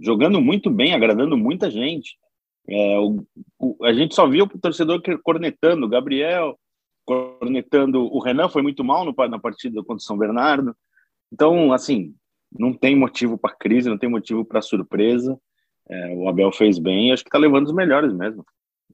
jogando 0.00 0.40
muito 0.40 0.70
bem, 0.70 0.94
agradando 0.94 1.36
muita 1.36 1.70
gente. 1.70 2.16
É, 2.68 2.98
o, 2.98 3.26
o, 3.58 3.84
a 3.84 3.92
gente 3.92 4.14
só 4.14 4.26
viu 4.26 4.44
o 4.44 4.58
torcedor 4.58 5.02
cornetando, 5.22 5.86
o 5.86 5.88
Gabriel 5.88 6.58
cornetando, 7.04 8.00
o 8.00 8.20
Renan 8.20 8.48
foi 8.48 8.62
muito 8.62 8.84
mal 8.84 9.04
no, 9.04 9.14
na 9.28 9.38
partida 9.38 9.80
contra 9.80 9.96
o 9.96 10.00
São 10.00 10.16
Bernardo. 10.16 10.76
Então, 11.32 11.72
assim, 11.72 12.14
não 12.56 12.72
tem 12.72 12.96
motivo 12.96 13.36
para 13.36 13.54
crise, 13.54 13.88
não 13.88 13.98
tem 13.98 14.08
motivo 14.08 14.44
para 14.44 14.62
surpresa. 14.62 15.38
É, 15.88 16.14
o 16.14 16.28
Abel 16.28 16.52
fez 16.52 16.78
bem, 16.78 17.12
acho 17.12 17.24
que 17.24 17.28
está 17.28 17.38
levando 17.38 17.66
os 17.66 17.74
melhores 17.74 18.12
mesmo. 18.12 18.44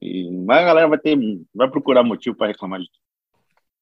E 0.01 0.31
mas 0.31 0.59
a 0.59 0.65
galera 0.65 0.87
vai 0.87 0.97
ter, 0.97 1.17
vai 1.53 1.69
procurar 1.69 2.03
motivo 2.03 2.35
para 2.35 2.47
reclamar 2.47 2.79
de 2.79 2.87
tudo. 2.87 3.09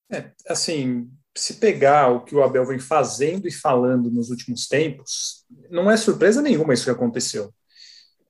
É, 0.09 0.31
assim, 0.47 1.09
se 1.37 1.55
pegar 1.55 2.09
o 2.09 2.21
que 2.21 2.35
o 2.35 2.43
Abel 2.43 2.65
vem 2.65 2.79
fazendo 2.79 3.47
e 3.47 3.51
falando 3.51 4.09
nos 4.09 4.29
últimos 4.29 4.67
tempos, 4.67 5.45
não 5.69 5.89
é 5.89 5.95
surpresa 5.95 6.41
nenhuma 6.41 6.73
isso 6.73 6.85
que 6.85 6.89
aconteceu. 6.89 7.53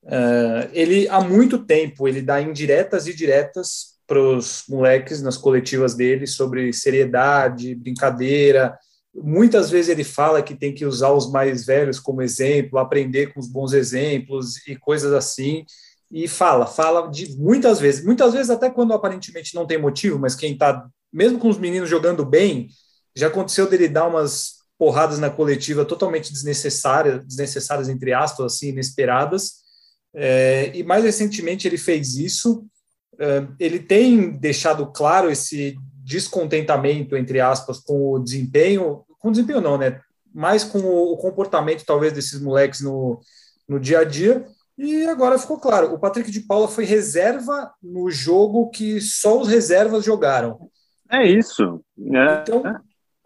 Uh, 0.03 0.69
ele 0.73 1.07
há 1.09 1.19
muito 1.19 1.65
tempo 1.65 2.07
ele 2.07 2.21
dá 2.21 2.41
indiretas 2.41 3.07
e 3.07 3.13
diretas 3.13 3.97
para 4.05 4.19
os 4.19 4.63
moleques 4.69 5.21
nas 5.21 5.37
coletivas 5.37 5.93
dele 5.93 6.25
sobre 6.25 6.71
seriedade, 6.71 7.75
brincadeira. 7.75 8.77
Muitas 9.13 9.69
vezes 9.69 9.89
ele 9.89 10.03
fala 10.03 10.41
que 10.41 10.55
tem 10.55 10.73
que 10.73 10.85
usar 10.85 11.11
os 11.11 11.29
mais 11.29 11.65
velhos 11.65 11.99
como 11.99 12.21
exemplo, 12.21 12.79
aprender 12.79 13.33
com 13.33 13.39
os 13.39 13.47
bons 13.47 13.73
exemplos 13.73 14.65
e 14.65 14.75
coisas 14.77 15.11
assim. 15.11 15.65
E 16.09 16.25
fala, 16.25 16.65
fala 16.65 17.09
de 17.09 17.37
muitas 17.37 17.79
vezes, 17.81 18.05
muitas 18.05 18.31
vezes 18.31 18.49
até 18.49 18.69
quando 18.69 18.93
aparentemente 18.93 19.53
não 19.53 19.65
tem 19.65 19.77
motivo, 19.77 20.17
mas 20.17 20.35
quem 20.35 20.53
está, 20.53 20.87
mesmo 21.11 21.37
com 21.37 21.49
os 21.49 21.57
meninos 21.57 21.89
jogando 21.89 22.25
bem, 22.25 22.69
já 23.19 23.27
aconteceu 23.27 23.69
dele 23.69 23.87
dar 23.87 24.07
umas 24.07 24.57
porradas 24.77 25.19
na 25.19 25.29
coletiva 25.29 25.83
totalmente 25.83 26.31
desnecessárias, 26.31 27.25
desnecessárias 27.25 27.89
entre 27.89 28.13
aspas, 28.13 28.53
assim, 28.53 28.69
inesperadas 28.69 29.67
é, 30.19 30.71
e 30.73 30.83
mais 30.83 31.03
recentemente 31.03 31.67
ele 31.67 31.77
fez 31.77 32.15
isso. 32.15 32.65
É, 33.19 33.47
ele 33.59 33.79
tem 33.79 34.31
deixado 34.31 34.91
claro 34.91 35.29
esse 35.29 35.77
descontentamento, 36.03 37.15
entre 37.15 37.39
aspas, 37.39 37.79
com 37.79 38.13
o 38.13 38.19
desempenho, 38.19 39.03
com 39.19 39.29
o 39.29 39.31
desempenho 39.31 39.61
não, 39.61 39.77
né? 39.77 40.01
Mais 40.33 40.63
com 40.63 40.79
o 40.79 41.17
comportamento, 41.17 41.85
talvez, 41.85 42.13
desses 42.13 42.39
moleques 42.41 42.81
no, 42.81 43.19
no 43.67 43.79
dia 43.79 43.99
a 43.99 44.03
dia. 44.03 44.45
E 44.75 45.05
agora 45.05 45.37
ficou 45.37 45.59
claro: 45.59 45.93
o 45.93 45.99
Patrick 45.99 46.31
de 46.31 46.41
Paula 46.41 46.67
foi 46.67 46.85
reserva 46.85 47.71
no 47.81 48.09
jogo 48.09 48.69
que 48.69 48.99
só 48.99 49.39
os 49.39 49.47
reservas 49.47 50.03
jogaram. 50.03 50.69
É 51.09 51.25
isso. 51.27 51.81
É. 51.99 52.41
Então, 52.41 52.63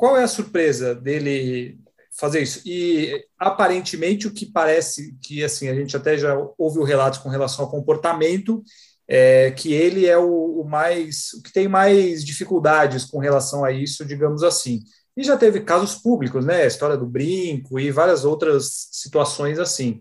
qual 0.02 0.18
é 0.18 0.24
a 0.24 0.28
surpresa 0.28 0.96
dele 0.96 1.78
fazer 2.18 2.42
isso. 2.42 2.60
E 2.66 3.24
aparentemente 3.38 4.26
o 4.26 4.34
que 4.34 4.48
parece 4.48 5.16
que 5.22 5.44
assim 5.44 5.70
a 5.70 5.76
gente 5.76 5.96
até 5.96 6.18
já 6.18 6.36
ouviu 6.58 6.82
relatos 6.82 7.20
com 7.20 7.30
relação 7.30 7.66
ao 7.66 7.70
comportamento 7.70 8.64
é 9.08 9.52
que 9.52 9.72
ele 9.72 10.08
é 10.08 10.18
o, 10.18 10.62
o 10.62 10.68
mais 10.68 11.34
o 11.34 11.44
que 11.44 11.54
tem 11.54 11.68
mais 11.68 12.26
dificuldades 12.26 13.06
com 13.06 13.20
relação 13.20 13.64
a 13.64 13.72
isso, 13.72 14.04
digamos 14.04 14.42
assim. 14.42 14.80
E 15.16 15.24
já 15.24 15.38
teve 15.38 15.62
casos 15.62 15.94
públicos, 15.94 16.44
né? 16.48 16.64
A 16.64 16.68
história 16.68 16.98
do 16.98 17.06
brinco 17.06 17.80
e 17.80 17.92
várias 17.92 18.26
outras 18.26 18.88
situações 18.92 19.60
assim. 19.60 20.00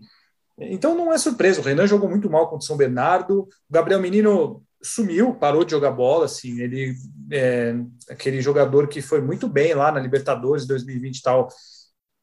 Então 0.57 0.95
não 0.95 1.13
é 1.13 1.17
surpresa, 1.19 1.61
o 1.61 1.63
Renan 1.63 1.85
jogou 1.85 2.09
muito 2.09 2.27
mal 2.27 2.45
contra 2.45 2.63
o 2.63 2.67
São 2.67 2.75
Bernardo, 2.75 3.41
o 3.41 3.47
Gabriel 3.69 4.01
Menino 4.01 4.63
sumiu, 4.83 5.35
parou 5.35 5.63
de 5.63 5.71
jogar 5.71 5.91
bola, 5.91 6.25
assim, 6.25 6.59
ele 6.59 6.95
é 7.31 7.75
aquele 8.09 8.41
jogador 8.41 8.87
que 8.87 9.01
foi 9.01 9.21
muito 9.21 9.47
bem 9.47 9.73
lá 9.73 9.91
na 9.91 9.99
Libertadores 9.99 10.65
2020 10.65 11.17
e 11.17 11.21
tal, 11.21 11.47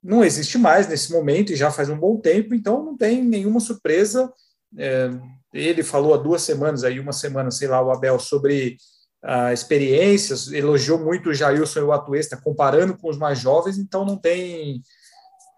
não 0.02 0.24
existe 0.24 0.58
mais 0.58 0.88
nesse 0.88 1.12
momento 1.12 1.52
e 1.52 1.56
já 1.56 1.70
faz 1.70 1.88
um 1.88 1.98
bom 1.98 2.18
tempo, 2.18 2.54
então 2.54 2.84
não 2.84 2.96
tem 2.96 3.22
nenhuma 3.22 3.60
surpresa. 3.60 4.32
É, 4.76 5.10
ele 5.52 5.82
falou 5.82 6.14
há 6.14 6.16
duas 6.16 6.42
semanas, 6.42 6.84
aí 6.84 7.00
uma 7.00 7.12
semana, 7.12 7.50
sei 7.50 7.68
lá, 7.68 7.82
o 7.82 7.90
Abel, 7.90 8.18
sobre 8.18 8.76
uh, 9.24 9.52
experiências, 9.52 10.52
elogiou 10.52 10.98
muito 10.98 11.30
o 11.30 11.34
Jailson 11.34 11.80
e 11.80 11.82
o 11.82 11.92
Atuesta, 11.92 12.36
comparando 12.36 12.96
com 12.96 13.08
os 13.08 13.18
mais 13.18 13.38
jovens, 13.38 13.78
então 13.78 14.04
não 14.04 14.16
tem, 14.16 14.82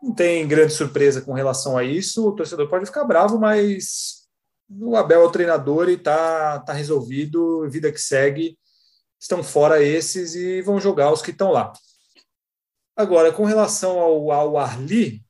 não 0.02 0.14
tem 0.14 0.46
grande 0.46 0.72
surpresa 0.72 1.20
com 1.20 1.32
relação 1.32 1.76
a 1.76 1.84
isso. 1.84 2.26
O 2.26 2.34
torcedor 2.34 2.68
pode 2.68 2.86
ficar 2.86 3.04
bravo, 3.04 3.38
mas 3.38 4.19
o 4.70 4.96
Abel 4.96 5.22
é 5.22 5.24
o 5.24 5.30
treinador 5.30 5.88
e 5.88 5.94
está 5.94 6.60
tá 6.60 6.72
resolvido, 6.72 7.68
vida 7.68 7.90
que 7.90 8.00
segue, 8.00 8.56
estão 9.18 9.42
fora 9.42 9.82
esses 9.82 10.34
e 10.34 10.62
vão 10.62 10.80
jogar 10.80 11.12
os 11.12 11.20
que 11.20 11.32
estão 11.32 11.50
lá. 11.50 11.72
Agora, 12.96 13.32
com 13.32 13.44
relação 13.44 13.98
ao, 13.98 14.30
ao 14.30 14.58
Arli, 14.58 15.24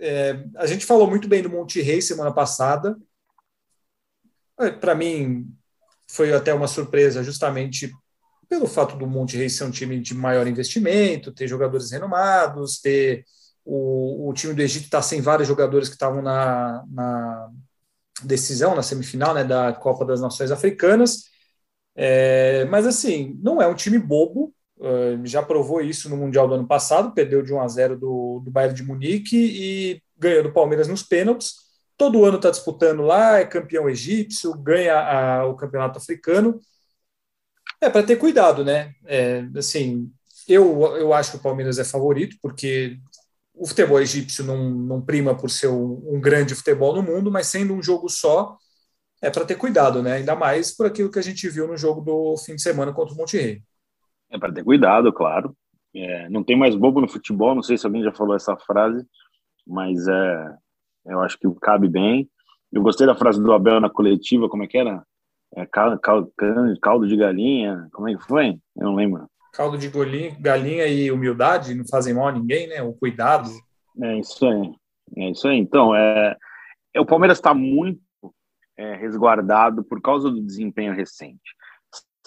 é, 0.00 0.44
a 0.56 0.66
gente 0.66 0.86
falou 0.86 1.08
muito 1.08 1.28
bem 1.28 1.42
do 1.42 1.50
Monte 1.50 2.02
semana 2.02 2.32
passada. 2.32 2.96
É, 4.60 4.70
Para 4.70 4.94
mim, 4.94 5.52
foi 6.08 6.32
até 6.32 6.54
uma 6.54 6.68
surpresa, 6.68 7.24
justamente 7.24 7.92
pelo 8.48 8.66
fato 8.66 8.96
do 8.96 9.06
Monte 9.06 9.48
ser 9.48 9.64
um 9.64 9.70
time 9.70 9.98
de 10.00 10.14
maior 10.14 10.46
investimento, 10.46 11.32
ter 11.32 11.48
jogadores 11.48 11.90
renomados, 11.90 12.80
ter 12.80 13.24
o, 13.64 14.28
o 14.28 14.34
time 14.34 14.52
do 14.52 14.62
Egito 14.62 14.84
estar 14.84 14.98
tá 14.98 15.02
sem 15.02 15.20
vários 15.20 15.48
jogadores 15.48 15.88
que 15.88 15.94
estavam 15.94 16.20
na, 16.20 16.84
na 16.88 17.50
decisão, 18.26 18.74
na 18.74 18.82
semifinal 18.82 19.34
né, 19.34 19.44
da 19.44 19.72
Copa 19.72 20.04
das 20.04 20.20
Nações 20.20 20.50
Africanas. 20.50 21.24
É, 21.94 22.64
mas 22.66 22.86
assim, 22.86 23.38
não 23.42 23.60
é 23.60 23.66
um 23.66 23.74
time 23.74 23.98
bobo, 23.98 24.54
já 25.24 25.42
provou 25.42 25.80
isso 25.80 26.08
no 26.10 26.16
Mundial 26.16 26.48
do 26.48 26.54
ano 26.54 26.66
passado, 26.66 27.12
perdeu 27.14 27.42
de 27.42 27.52
1 27.52 27.60
a 27.60 27.68
0 27.68 27.98
do, 27.98 28.40
do 28.44 28.50
Bayern 28.50 28.74
de 28.74 28.82
Munique 28.82 29.36
e 29.36 30.02
ganhou 30.18 30.42
do 30.42 30.52
Palmeiras 30.52 30.88
nos 30.88 31.02
pênaltis. 31.02 31.54
Todo 31.96 32.24
ano 32.24 32.36
está 32.36 32.50
disputando 32.50 33.02
lá, 33.02 33.38
é 33.38 33.44
campeão 33.44 33.88
egípcio, 33.88 34.54
ganha 34.54 34.98
a, 34.98 35.46
o 35.46 35.54
campeonato 35.54 35.98
africano. 35.98 36.60
É 37.80 37.88
para 37.90 38.02
ter 38.02 38.16
cuidado, 38.16 38.64
né? 38.64 38.92
É, 39.04 39.44
assim, 39.56 40.10
eu, 40.48 40.96
eu 40.96 41.12
acho 41.12 41.32
que 41.32 41.36
o 41.36 41.42
Palmeiras 41.42 41.78
é 41.78 41.84
favorito, 41.84 42.36
porque 42.42 42.98
o 43.54 43.66
futebol 43.66 44.00
egípcio 44.00 44.44
não, 44.44 44.70
não 44.70 45.00
prima 45.00 45.36
por 45.36 45.50
ser 45.50 45.68
um, 45.68 46.02
um 46.06 46.20
grande 46.20 46.54
futebol 46.54 46.94
no 46.94 47.02
mundo, 47.02 47.30
mas 47.30 47.46
sendo 47.46 47.74
um 47.74 47.82
jogo 47.82 48.08
só, 48.08 48.56
é 49.20 49.30
para 49.30 49.44
ter 49.44 49.56
cuidado, 49.56 50.02
né? 50.02 50.14
Ainda 50.14 50.34
mais 50.34 50.74
por 50.74 50.86
aquilo 50.86 51.10
que 51.10 51.18
a 51.18 51.22
gente 51.22 51.48
viu 51.48 51.68
no 51.68 51.76
jogo 51.76 52.00
do 52.00 52.36
fim 52.38 52.56
de 52.56 52.62
semana 52.62 52.92
contra 52.92 53.14
o 53.14 53.16
Monterrey. 53.16 53.62
É 54.30 54.38
para 54.38 54.52
ter 54.52 54.64
cuidado, 54.64 55.12
claro. 55.12 55.54
É, 55.94 56.28
não 56.28 56.42
tem 56.42 56.56
mais 56.56 56.74
bobo 56.74 57.00
no 57.00 57.08
futebol, 57.08 57.54
não 57.54 57.62
sei 57.62 57.76
se 57.76 57.86
alguém 57.86 58.02
já 58.02 58.12
falou 58.12 58.34
essa 58.34 58.56
frase, 58.56 59.06
mas 59.66 60.08
é, 60.08 60.56
eu 61.06 61.20
acho 61.20 61.38
que 61.38 61.46
cabe 61.60 61.88
bem. 61.88 62.28
Eu 62.72 62.82
gostei 62.82 63.06
da 63.06 63.14
frase 63.14 63.40
do 63.40 63.52
Abel 63.52 63.80
na 63.80 63.90
coletiva, 63.90 64.48
como 64.48 64.64
é 64.64 64.66
que 64.66 64.78
era? 64.78 65.04
É, 65.54 65.66
caldo, 65.66 66.00
caldo, 66.80 67.06
de 67.06 67.16
galinha, 67.16 67.86
como 67.92 68.08
é 68.08 68.16
que 68.16 68.24
foi? 68.24 68.58
Eu 68.74 68.86
não 68.86 68.94
lembro. 68.94 69.28
Caldo 69.52 69.76
de 69.76 69.88
galinha, 69.88 70.36
galinha 70.40 70.86
e 70.86 71.10
humildade 71.10 71.74
não 71.74 71.86
fazem 71.86 72.14
mal 72.14 72.28
a 72.28 72.32
ninguém, 72.32 72.68
né? 72.68 72.82
O 72.82 72.94
cuidado. 72.94 73.50
É 74.02 74.18
isso 74.18 74.46
aí. 74.46 74.74
É 75.16 75.30
isso 75.30 75.46
aí. 75.46 75.58
Então, 75.58 75.94
é, 75.94 76.36
é 76.94 77.00
o 77.00 77.06
Palmeiras 77.06 77.38
está 77.38 77.52
muito 77.52 78.00
é, 78.78 78.96
resguardado 78.96 79.84
por 79.84 80.00
causa 80.00 80.30
do 80.30 80.40
desempenho 80.42 80.94
recente 80.94 81.52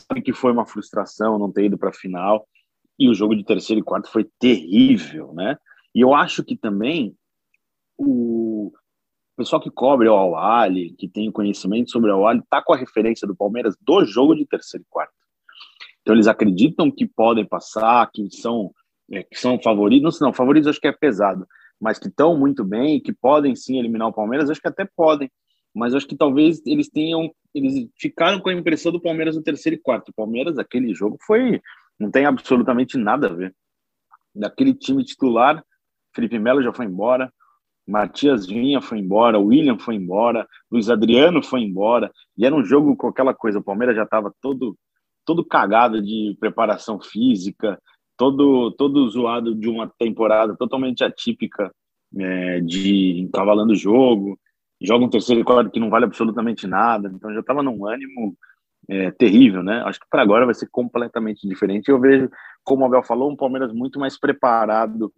sabe 0.07 0.21
que 0.21 0.33
foi 0.33 0.51
uma 0.51 0.65
frustração 0.65 1.39
não 1.39 1.51
ter 1.51 1.65
ido 1.65 1.77
para 1.77 1.89
a 1.89 1.93
final 1.93 2.47
e 2.97 3.09
o 3.09 3.13
jogo 3.13 3.35
de 3.35 3.43
terceiro 3.43 3.81
e 3.81 3.83
quarto 3.83 4.09
foi 4.09 4.29
terrível, 4.39 5.33
né? 5.33 5.57
E 5.93 6.01
eu 6.01 6.13
acho 6.13 6.43
que 6.43 6.55
também 6.55 7.15
o 7.97 8.71
pessoal 9.37 9.61
que 9.61 9.71
cobre 9.71 10.07
o 10.07 10.15
Awali, 10.15 10.93
que 10.93 11.07
tem 11.07 11.31
conhecimento 11.31 11.91
sobre 11.91 12.11
o 12.11 12.15
Awali, 12.15 12.41
tá 12.49 12.61
com 12.61 12.73
a 12.73 12.77
referência 12.77 13.27
do 13.27 13.35
Palmeiras 13.35 13.75
do 13.81 14.05
jogo 14.05 14.35
de 14.35 14.45
terceiro 14.45 14.85
e 14.85 14.89
quarto. 14.89 15.13
Então 16.05 16.13
eles 16.13 16.27
acreditam 16.27 16.91
que 16.91 17.07
podem 17.07 17.43
passar, 17.43 18.07
que 18.13 18.29
são 18.29 18.71
é, 19.11 19.23
que 19.23 19.39
são 19.39 19.59
favoritos, 19.59 20.19
não, 20.19 20.31
favoritos 20.31 20.67
acho 20.67 20.79
que 20.79 20.87
é 20.87 20.91
pesado, 20.91 21.47
mas 21.81 21.97
que 21.97 22.07
estão 22.07 22.37
muito 22.37 22.63
bem, 22.63 22.99
que 22.99 23.11
podem 23.11 23.55
sim 23.55 23.79
eliminar 23.79 24.07
o 24.07 24.13
Palmeiras, 24.13 24.49
acho 24.49 24.61
que 24.61 24.67
até 24.67 24.87
podem 24.95 25.29
mas 25.75 25.93
acho 25.93 26.07
que 26.07 26.15
talvez 26.15 26.61
eles 26.65 26.89
tenham 26.89 27.29
eles 27.53 27.89
ficaram 27.97 28.39
com 28.39 28.49
a 28.49 28.53
impressão 28.53 28.91
do 28.91 29.01
Palmeiras 29.01 29.35
no 29.35 29.43
terceiro 29.43 29.75
e 29.75 29.81
quarto. 29.81 30.09
O 30.09 30.13
Palmeiras 30.13 30.57
aquele 30.57 30.93
jogo 30.93 31.17
foi 31.25 31.61
não 31.99 32.09
tem 32.09 32.25
absolutamente 32.25 32.97
nada 32.97 33.27
a 33.27 33.33
ver. 33.33 33.55
Daquele 34.33 34.73
time 34.73 35.03
titular, 35.03 35.63
Felipe 36.13 36.39
Melo 36.39 36.63
já 36.63 36.73
foi 36.73 36.85
embora, 36.85 37.31
Matias 37.87 38.47
Vinha 38.47 38.81
foi 38.81 38.99
embora, 38.99 39.39
William 39.39 39.77
foi 39.77 39.95
embora, 39.95 40.47
Luiz 40.71 40.89
Adriano 40.89 41.43
foi 41.43 41.61
embora, 41.61 42.11
e 42.37 42.45
era 42.45 42.55
um 42.55 42.63
jogo 42.63 42.95
com 42.95 43.07
aquela 43.07 43.33
coisa, 43.33 43.59
o 43.59 43.63
Palmeiras 43.63 43.95
já 43.95 44.03
estava 44.03 44.33
todo 44.41 44.77
todo 45.25 45.45
cagado 45.45 46.01
de 46.01 46.35
preparação 46.39 46.99
física, 46.99 47.79
todo 48.17 48.71
todo 48.71 49.09
zoado 49.09 49.55
de 49.55 49.67
uma 49.69 49.91
temporada 49.97 50.55
totalmente 50.55 51.03
atípica 51.03 51.71
é, 52.17 52.61
de 52.61 53.19
encavalando 53.19 53.73
o 53.73 53.75
jogo, 53.75 54.39
joga 54.81 55.05
um 55.05 55.09
terceiro 55.09 55.43
quarto 55.43 55.71
que 55.71 55.79
não 55.79 55.89
vale 55.89 56.05
absolutamente 56.05 56.67
nada, 56.67 57.11
então 57.13 57.33
já 57.33 57.39
estava 57.39 57.63
num 57.63 57.85
ânimo 57.85 58.37
é, 58.87 59.11
terrível, 59.11 59.63
né? 59.63 59.81
Acho 59.85 59.99
que 59.99 60.07
para 60.09 60.21
agora 60.21 60.45
vai 60.45 60.53
ser 60.53 60.67
completamente 60.69 61.47
diferente. 61.47 61.89
Eu 61.89 61.99
vejo, 61.99 62.29
como 62.63 62.83
o 62.83 62.85
Abel 62.85 63.03
falou, 63.03 63.31
um 63.31 63.35
Palmeiras 63.35 63.73
muito 63.73 63.99
mais 63.99 64.19
preparado 64.19 65.11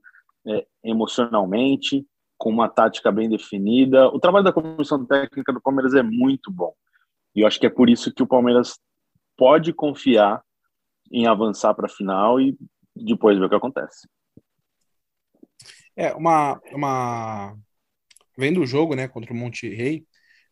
é, 0.45 0.65
emocionalmente, 0.83 2.05
com 2.37 2.49
uma 2.49 2.69
tática 2.69 3.11
bem 3.11 3.29
definida. 3.29 4.07
O 4.07 4.19
trabalho 4.19 4.45
da 4.45 4.53
comissão 4.53 5.03
técnica 5.05 5.51
do 5.51 5.61
Palmeiras 5.61 5.93
é 5.93 6.03
muito 6.03 6.51
bom. 6.51 6.73
E 7.35 7.41
eu 7.41 7.47
acho 7.47 7.59
que 7.59 7.65
é 7.65 7.69
por 7.69 7.89
isso 7.89 8.13
que 8.13 8.23
o 8.23 8.27
Palmeiras 8.27 8.79
pode 9.37 9.71
confiar 9.71 10.41
em 11.11 11.27
avançar 11.27 11.73
para 11.73 11.85
a 11.85 11.89
final 11.89 12.41
e 12.41 12.57
depois 12.95 13.37
ver 13.37 13.45
o 13.45 13.49
que 13.49 13.55
acontece. 13.55 14.07
É, 15.95 16.13
uma, 16.13 16.59
uma... 16.71 17.55
Vendo 18.37 18.61
o 18.61 18.67
jogo, 18.67 18.95
né, 18.95 19.07
contra 19.07 19.33
o 19.33 19.35
Monte 19.35 19.67
Rei, 19.69 20.05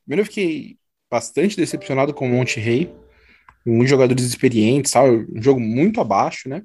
primeiro 0.04 0.22
eu 0.22 0.25
fiquei 0.25 0.77
bastante 1.10 1.56
decepcionado 1.56 2.13
com 2.13 2.25
o 2.25 2.30
Monte 2.30 2.60
Rei, 2.60 2.94
muitos 3.65 3.89
jogadores 3.89 4.24
experientes, 4.24 4.92
sabe? 4.92 5.27
um 5.36 5.42
jogo 5.42 5.60
muito 5.60 6.01
abaixo, 6.01 6.50
né? 6.50 6.63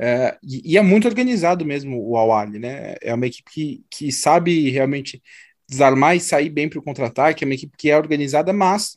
É, 0.00 0.38
e, 0.42 0.78
é 0.78 0.82
muito 0.82 1.08
organizado 1.08 1.64
mesmo 1.64 2.00
o 2.08 2.16
Awali, 2.16 2.58
né? 2.58 2.94
É 3.02 3.12
uma 3.12 3.26
equipe 3.26 3.50
que, 3.50 3.84
que 3.90 4.12
sabe 4.12 4.70
realmente 4.70 5.22
desarmar 5.68 6.16
e 6.16 6.20
sair 6.20 6.48
bem 6.48 6.68
para 6.68 6.78
o 6.78 6.82
contra-ataque, 6.82 7.44
é 7.44 7.46
uma 7.46 7.54
equipe 7.54 7.76
que 7.76 7.90
é 7.90 7.96
organizada, 7.96 8.52
mas 8.52 8.96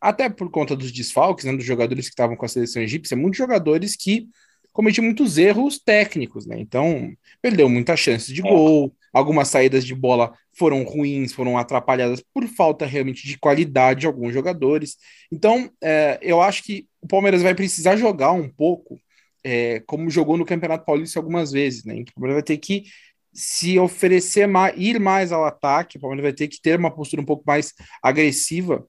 até 0.00 0.28
por 0.28 0.50
conta 0.50 0.76
dos 0.76 0.92
desfalques, 0.92 1.44
né, 1.44 1.56
dos 1.56 1.64
jogadores 1.64 2.06
que 2.06 2.12
estavam 2.12 2.36
com 2.36 2.44
a 2.44 2.48
seleção 2.48 2.82
egípcia, 2.82 3.16
muitos 3.16 3.38
jogadores 3.38 3.96
que 3.96 4.28
cometiam 4.72 5.04
muitos 5.04 5.38
erros 5.38 5.78
técnicos, 5.78 6.46
né? 6.46 6.56
Então, 6.60 7.12
perdeu 7.42 7.68
muitas 7.68 7.98
chances 7.98 8.32
de 8.32 8.46
é. 8.46 8.48
gol, 8.48 8.94
algumas 9.12 9.48
saídas 9.48 9.84
de 9.84 9.94
bola 9.94 10.32
foram 10.56 10.84
ruins, 10.84 11.32
foram 11.32 11.58
atrapalhadas 11.58 12.22
por 12.32 12.46
falta 12.46 12.86
realmente 12.86 13.26
de 13.26 13.38
qualidade 13.38 14.00
de 14.00 14.06
alguns 14.06 14.32
jogadores. 14.32 14.96
Então, 15.32 15.70
é, 15.82 16.18
eu 16.22 16.40
acho 16.40 16.62
que 16.62 16.86
o 17.00 17.08
Palmeiras 17.08 17.42
vai 17.42 17.54
precisar 17.54 17.96
jogar 17.96 18.32
um 18.32 18.48
pouco 18.48 19.00
é, 19.44 19.80
como 19.86 20.10
jogou 20.10 20.36
no 20.36 20.44
Campeonato 20.44 20.84
Paulista 20.84 21.18
algumas 21.18 21.52
vezes, 21.52 21.84
né? 21.84 21.94
Então, 21.94 22.12
o 22.12 22.14
Palmeiras 22.14 22.36
vai 22.36 22.42
ter 22.42 22.58
que 22.58 22.84
se 23.32 23.78
oferecer 23.78 24.46
mais, 24.46 24.74
ir 24.76 24.98
mais 24.98 25.32
ao 25.32 25.44
ataque, 25.44 25.96
o 25.96 26.00
Palmeiras 26.00 26.24
vai 26.24 26.32
ter 26.32 26.48
que 26.48 26.60
ter 26.60 26.78
uma 26.78 26.90
postura 26.90 27.22
um 27.22 27.26
pouco 27.26 27.44
mais 27.46 27.72
agressiva. 28.02 28.86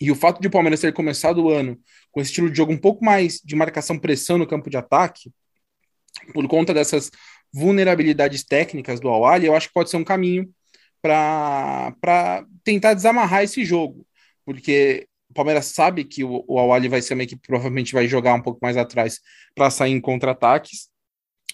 E 0.00 0.10
o 0.10 0.14
fato 0.14 0.40
de 0.40 0.48
o 0.48 0.50
Palmeiras 0.50 0.80
ter 0.80 0.92
começado 0.92 1.42
o 1.42 1.50
ano 1.50 1.78
com 2.10 2.20
esse 2.20 2.30
estilo 2.30 2.50
de 2.50 2.56
jogo 2.56 2.72
um 2.72 2.78
pouco 2.78 3.04
mais 3.04 3.40
de 3.44 3.56
marcação-pressão 3.56 4.38
no 4.38 4.46
campo 4.46 4.68
de 4.68 4.76
ataque, 4.76 5.30
por 6.32 6.46
conta 6.48 6.72
dessas 6.72 7.10
vulnerabilidades 7.52 8.44
técnicas 8.44 9.00
do 9.00 9.08
Awali, 9.08 9.46
eu 9.46 9.54
acho 9.54 9.68
que 9.68 9.74
pode 9.74 9.90
ser 9.90 9.96
um 9.96 10.04
caminho 10.04 10.50
para 11.00 12.44
tentar 12.64 12.94
desamarrar 12.94 13.42
esse 13.42 13.64
jogo, 13.64 14.06
porque 14.44 15.06
o 15.30 15.34
Palmeiras 15.34 15.66
sabe 15.66 16.04
que 16.04 16.24
o, 16.24 16.44
o 16.46 16.58
Awali 16.58 16.88
vai 16.88 17.00
ser 17.02 17.14
uma 17.14 17.22
equipe 17.22 17.40
que 17.40 17.48
provavelmente 17.48 17.92
vai 17.92 18.08
jogar 18.08 18.34
um 18.34 18.42
pouco 18.42 18.58
mais 18.62 18.76
atrás 18.76 19.20
para 19.54 19.70
sair 19.70 19.92
em 19.92 20.00
contra-ataques. 20.00 20.88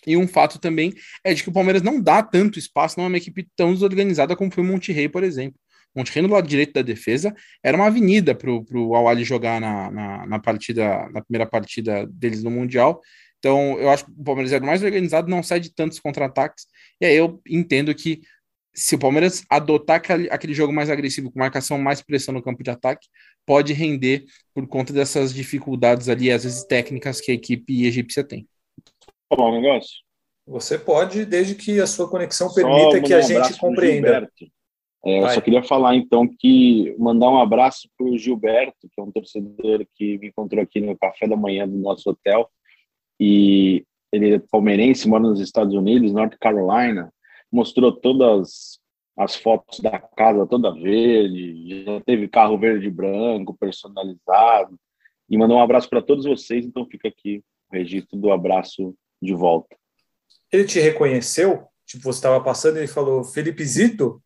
E 0.07 0.17
um 0.17 0.27
fato 0.27 0.59
também 0.59 0.93
é 1.25 1.33
de 1.33 1.43
que 1.43 1.49
o 1.49 1.53
Palmeiras 1.53 1.83
não 1.83 2.01
dá 2.01 2.23
tanto 2.23 2.59
espaço, 2.59 2.99
não 2.99 3.05
é 3.05 3.09
uma 3.09 3.17
equipe 3.17 3.49
tão 3.55 3.73
desorganizada 3.73 4.35
como 4.35 4.53
foi 4.53 4.65
o 4.65 4.67
Monterrey, 4.67 5.09
por 5.09 5.23
exemplo. 5.23 5.59
Monterrey 5.95 6.23
no 6.23 6.35
lado 6.35 6.49
direito 6.49 6.73
da 6.73 6.83
defesa 6.83 7.35
era 7.63 7.77
uma 7.77 7.87
avenida 7.87 8.35
para 8.35 8.51
o 8.51 8.95
Awali 8.95 9.25
jogar 9.25 9.61
na, 9.61 9.91
na, 9.91 10.27
na, 10.27 10.39
partida, 10.39 11.09
na 11.11 11.23
primeira 11.23 11.47
partida 11.47 12.07
deles 12.07 12.43
no 12.43 12.51
Mundial. 12.51 13.01
Então, 13.39 13.79
eu 13.79 13.91
acho 13.91 14.05
que 14.05 14.13
o 14.13 14.25
Palmeiras 14.25 14.53
é 14.53 14.61
mais 14.61 14.83
organizado, 14.83 15.29
não 15.29 15.43
cede 15.43 15.75
tantos 15.75 15.99
contra-ataques. 15.99 16.67
E 17.01 17.07
aí 17.07 17.17
eu 17.17 17.41
entendo 17.47 17.95
que 17.95 18.21
se 18.75 18.95
o 18.95 18.99
Palmeiras 18.99 19.45
adotar 19.51 19.97
aquele, 19.97 20.31
aquele 20.31 20.55
jogo 20.55 20.73
mais 20.73 20.89
agressivo, 20.89 21.31
com 21.31 21.39
marcação 21.39 21.77
mais 21.77 22.01
pressão 22.01 22.33
no 22.33 22.43
campo 22.43 22.63
de 22.63 22.71
ataque, 22.71 23.07
pode 23.45 23.73
render 23.73 24.25
por 24.55 24.67
conta 24.67 24.93
dessas 24.93 25.35
dificuldades 25.35 26.09
ali, 26.09 26.31
às 26.31 26.45
vezes 26.45 26.65
técnicas 26.65 27.21
que 27.21 27.31
a 27.31 27.35
equipe 27.35 27.85
egípcia 27.85 28.25
tem. 28.25 28.47
Falar 29.29 29.51
um 29.51 29.61
negócio? 29.61 29.99
Você 30.47 30.79
pode, 30.79 31.25
desde 31.25 31.55
que 31.55 31.81
a 31.81 31.87
sua 31.87 32.09
conexão 32.09 32.53
permita 32.53 33.01
que 33.01 33.15
a 33.15 33.19
um 33.19 33.23
gente 33.23 33.59
compreenda. 33.59 34.29
É, 35.05 35.21
eu 35.21 35.29
só 35.31 35.41
queria 35.41 35.63
falar 35.65 35.97
então 35.97 36.29
que 36.29 36.95
mandar 36.99 37.29
um 37.29 37.41
abraço 37.41 37.89
para 37.97 38.07
o 38.07 38.17
Gilberto, 38.17 38.89
que 38.89 39.01
é 39.01 39.03
um 39.03 39.11
torcedor 39.11 39.85
que 39.97 40.17
me 40.19 40.29
encontrou 40.29 40.63
aqui 40.63 40.81
no 40.81 40.97
café 40.97 41.27
da 41.27 41.37
manhã 41.37 41.69
do 41.69 41.77
nosso 41.77 42.09
hotel. 42.09 42.49
E 43.19 43.85
ele 44.13 44.35
é 44.35 44.39
palmeirense, 44.39 45.09
mora 45.09 45.25
nos 45.25 45.41
Estados 45.41 45.75
Unidos, 45.75 46.13
North 46.13 46.37
Carolina. 46.41 47.13
Mostrou 47.51 47.93
todas 47.93 48.81
as 49.17 49.35
fotos 49.35 49.81
da 49.81 49.99
casa 49.99 50.47
toda 50.47 50.75
verde, 50.75 51.85
já 51.85 52.01
teve 52.01 52.29
carro 52.29 52.57
verde 52.57 52.87
e 52.87 52.91
branco 52.91 53.57
personalizado. 53.59 54.79
E 55.29 55.37
mandou 55.37 55.57
um 55.57 55.63
abraço 55.63 55.89
para 55.89 56.03
todos 56.03 56.25
vocês, 56.25 56.65
então 56.65 56.87
fica 56.87 57.09
aqui 57.09 57.43
o 57.71 57.77
registro 57.77 58.19
do 58.19 58.31
abraço 58.31 58.95
de 59.21 59.35
volta. 59.35 59.77
Ele 60.53 60.65
te 60.65 60.79
reconheceu? 60.79 61.67
Tipo, 61.87 62.05
você 62.05 62.19
estava 62.19 62.43
passando 62.43 62.77
e 62.77 62.81
ele 62.81 62.87
falou, 62.87 63.25
Felipe 63.25 63.65
Zito? 63.65 64.23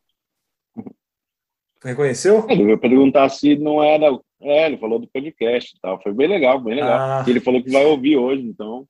Reconheceu? 1.85 2.47
Ele 2.49 2.65
veio 2.65 2.79
perguntar 2.79 3.29
se 3.29 3.57
não 3.57 3.83
era. 3.83 4.07
É, 4.41 4.67
ele 4.67 4.79
falou 4.79 4.99
do 4.99 5.07
podcast 5.07 5.75
e 5.75 5.81
tal. 5.81 6.01
Foi 6.03 6.13
bem 6.13 6.29
legal, 6.29 6.61
bem 6.61 6.75
legal. 6.75 6.99
Ah. 6.99 7.25
ele 7.27 7.41
falou 7.41 7.63
que 7.63 7.71
vai 7.71 7.85
ouvir 7.85 8.17
hoje, 8.17 8.43
então 8.43 8.87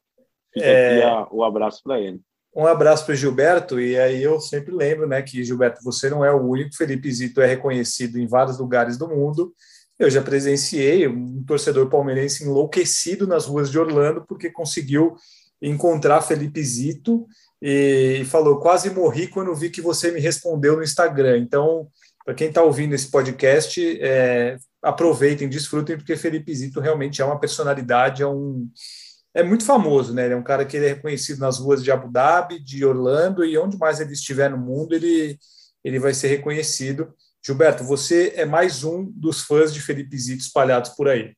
fica 0.53 0.67
é... 0.67 1.05
aqui 1.05 1.29
o 1.35 1.45
abraço 1.45 1.81
para 1.83 2.01
ele. 2.01 2.21
Um 2.55 2.67
abraço 2.67 3.05
para 3.05 3.13
o 3.13 3.17
Gilberto, 3.17 3.79
e 3.79 3.99
aí 3.99 4.23
eu 4.23 4.41
sempre 4.41 4.75
lembro 4.75 5.07
né, 5.07 5.21
que, 5.21 5.45
Gilberto, 5.45 5.85
você 5.85 6.09
não 6.09 6.25
é 6.25 6.33
o 6.33 6.43
único. 6.43 6.75
Felipe 6.75 7.13
Zito 7.13 7.43
é 7.43 7.47
reconhecido 7.47 8.19
em 8.19 8.27
vários 8.27 8.59
lugares 8.59 8.97
do 8.97 9.07
mundo. 9.07 9.53
Eu 9.99 10.09
já 10.09 10.23
presenciei 10.23 11.07
um 11.07 11.45
torcedor 11.45 11.91
palmeirense 11.91 12.45
enlouquecido 12.45 13.27
nas 13.27 13.45
ruas 13.45 13.71
de 13.71 13.79
Orlando 13.79 14.25
porque 14.27 14.51
conseguiu 14.51 15.17
encontrar 15.61 16.23
Felipe 16.23 16.63
Zito 16.63 17.27
e 17.61 18.23
falou: 18.27 18.59
quase 18.59 18.91
morri 18.91 19.27
quando 19.27 19.55
vi 19.55 19.71
que 19.71 19.81
você 19.81 20.11
me 20.11 20.21
respondeu 20.21 20.77
no 20.77 20.83
Instagram. 20.83 21.39
Então, 21.39 21.89
para 22.27 22.35
quem 22.35 22.49
está 22.49 22.61
ouvindo 22.61 22.93
esse 22.93 23.09
podcast, 23.09 23.81
é, 24.03 24.59
aproveitem, 24.83 25.49
desfrutem, 25.49 25.97
porque 25.97 26.17
Felipe 26.17 26.53
Zito 26.53 26.81
realmente 26.81 27.23
é 27.23 27.25
uma 27.25 27.39
personalidade, 27.39 28.21
é 28.21 28.27
um 28.27 28.69
é 29.33 29.45
muito 29.45 29.65
famoso, 29.65 30.13
né? 30.13 30.25
Ele 30.25 30.35
é 30.35 30.37
um 30.37 30.43
cara 30.43 30.65
que 30.65 30.77
é 30.77 30.89
reconhecido 30.89 31.39
nas 31.39 31.59
ruas 31.59 31.85
de 31.85 31.93
Abu 31.93 32.11
Dhabi, 32.11 32.59
de 32.59 32.85
Orlando 32.85 33.45
e 33.45 33.57
onde 33.57 33.79
mais 33.79 34.01
ele 34.01 34.13
estiver 34.13 34.51
no 34.51 34.59
mundo, 34.59 34.95
ele 34.95 35.39
ele 35.85 36.01
vai 36.01 36.13
ser 36.13 36.27
reconhecido. 36.27 37.15
Gilberto, 37.45 37.85
você 37.85 38.33
é 38.35 38.45
mais 38.45 38.83
um 38.83 39.05
dos 39.05 39.43
fãs 39.43 39.73
de 39.73 39.81
Felipe 39.81 40.19
Zito 40.19 40.43
espalhados 40.43 40.91
por 40.91 41.09
aí. 41.09 41.33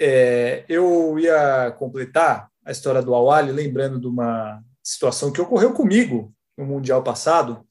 É, 0.00 0.64
eu 0.66 1.18
ia 1.18 1.72
completar 1.72 2.48
a 2.64 2.72
história 2.72 3.02
do 3.02 3.14
Awali, 3.14 3.52
lembrando 3.52 4.00
de 4.00 4.06
uma 4.06 4.62
situação 4.82 5.30
que 5.30 5.42
ocorreu 5.42 5.74
comigo 5.74 6.32
no 6.56 6.64
Mundial 6.64 7.02
passado. 7.02 7.66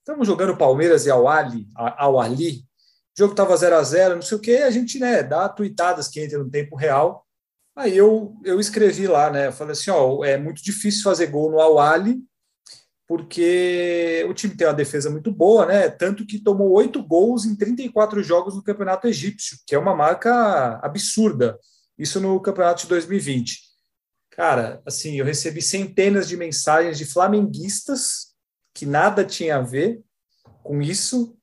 Estamos 0.00 0.26
jogando 0.26 0.56
Palmeiras 0.56 1.04
e 1.04 1.10
Al-Ali, 1.10 1.66
Al-Ali. 1.76 2.64
O 3.16 3.18
jogo 3.18 3.32
estava 3.32 3.56
0 3.56 3.76
a 3.76 3.82
0 3.82 4.14
não 4.14 4.22
sei 4.22 4.38
o 4.38 4.40
que, 4.40 4.56
a 4.56 4.70
gente 4.70 4.98
né, 4.98 5.22
dá 5.22 5.48
tuitadas 5.48 6.08
que 6.08 6.20
entra 6.20 6.38
no 6.38 6.50
tempo 6.50 6.74
real. 6.74 7.26
Aí 7.76 7.96
eu, 7.96 8.34
eu 8.44 8.58
escrevi 8.58 9.06
lá, 9.06 9.30
né? 9.30 9.48
Eu 9.48 9.52
falei 9.52 9.72
assim: 9.72 9.90
ó, 9.90 10.24
é 10.24 10.36
muito 10.36 10.62
difícil 10.62 11.02
fazer 11.02 11.26
gol 11.26 11.50
no 11.50 11.60
Al-Ali, 11.60 12.22
porque 13.06 14.24
o 14.28 14.34
time 14.34 14.56
tem 14.56 14.66
uma 14.66 14.72
defesa 14.72 15.10
muito 15.10 15.30
boa, 15.30 15.66
né? 15.66 15.88
Tanto 15.90 16.26
que 16.26 16.38
tomou 16.38 16.70
oito 16.72 17.02
gols 17.02 17.44
em 17.44 17.54
34 17.54 18.22
jogos 18.22 18.54
no 18.54 18.62
Campeonato 18.62 19.06
Egípcio, 19.06 19.58
que 19.66 19.74
é 19.74 19.78
uma 19.78 19.94
marca 19.94 20.80
absurda. 20.82 21.58
Isso 21.98 22.20
no 22.20 22.40
Campeonato 22.40 22.82
de 22.82 22.88
2020. 22.88 23.60
Cara, 24.30 24.80
assim, 24.86 25.18
eu 25.18 25.24
recebi 25.24 25.60
centenas 25.60 26.26
de 26.26 26.36
mensagens 26.36 26.96
de 26.96 27.04
flamenguistas 27.04 28.29
que 28.74 28.86
nada 28.86 29.24
tinha 29.24 29.56
a 29.56 29.62
ver 29.62 30.02
com 30.62 30.80
isso. 30.80 31.36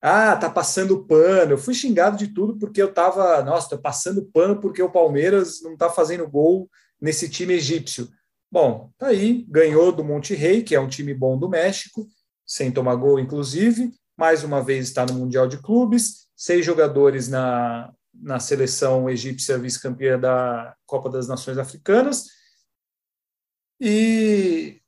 Ah, 0.00 0.36
tá 0.36 0.50
passando 0.50 1.04
pano. 1.04 1.52
Eu 1.52 1.58
fui 1.58 1.74
xingado 1.74 2.16
de 2.16 2.28
tudo 2.28 2.58
porque 2.58 2.80
eu 2.80 2.92
tava, 2.92 3.42
nossa, 3.42 3.70
tô 3.70 3.78
passando 3.78 4.24
pano 4.32 4.60
porque 4.60 4.82
o 4.82 4.90
Palmeiras 4.90 5.62
não 5.62 5.76
tá 5.76 5.88
fazendo 5.88 6.28
gol 6.28 6.70
nesse 7.00 7.28
time 7.28 7.54
egípcio. 7.54 8.08
Bom, 8.50 8.90
tá 8.96 9.08
aí, 9.08 9.44
ganhou 9.48 9.90
do 9.90 10.04
Monte 10.04 10.34
Rei, 10.34 10.62
que 10.62 10.74
é 10.74 10.80
um 10.80 10.88
time 10.88 11.12
bom 11.12 11.38
do 11.38 11.48
México, 11.48 12.06
sem 12.46 12.70
tomar 12.70 12.94
gol, 12.94 13.18
inclusive. 13.18 13.92
Mais 14.16 14.44
uma 14.44 14.62
vez 14.62 14.88
está 14.88 15.04
no 15.04 15.14
Mundial 15.14 15.48
de 15.48 15.58
Clubes, 15.58 16.28
seis 16.34 16.64
jogadores 16.64 17.28
na, 17.28 17.92
na 18.14 18.38
seleção 18.38 19.10
egípcia 19.10 19.58
vice-campeã 19.58 20.18
da 20.18 20.74
Copa 20.86 21.10
das 21.10 21.28
Nações 21.28 21.58
Africanas. 21.58 22.26
E 23.80 24.80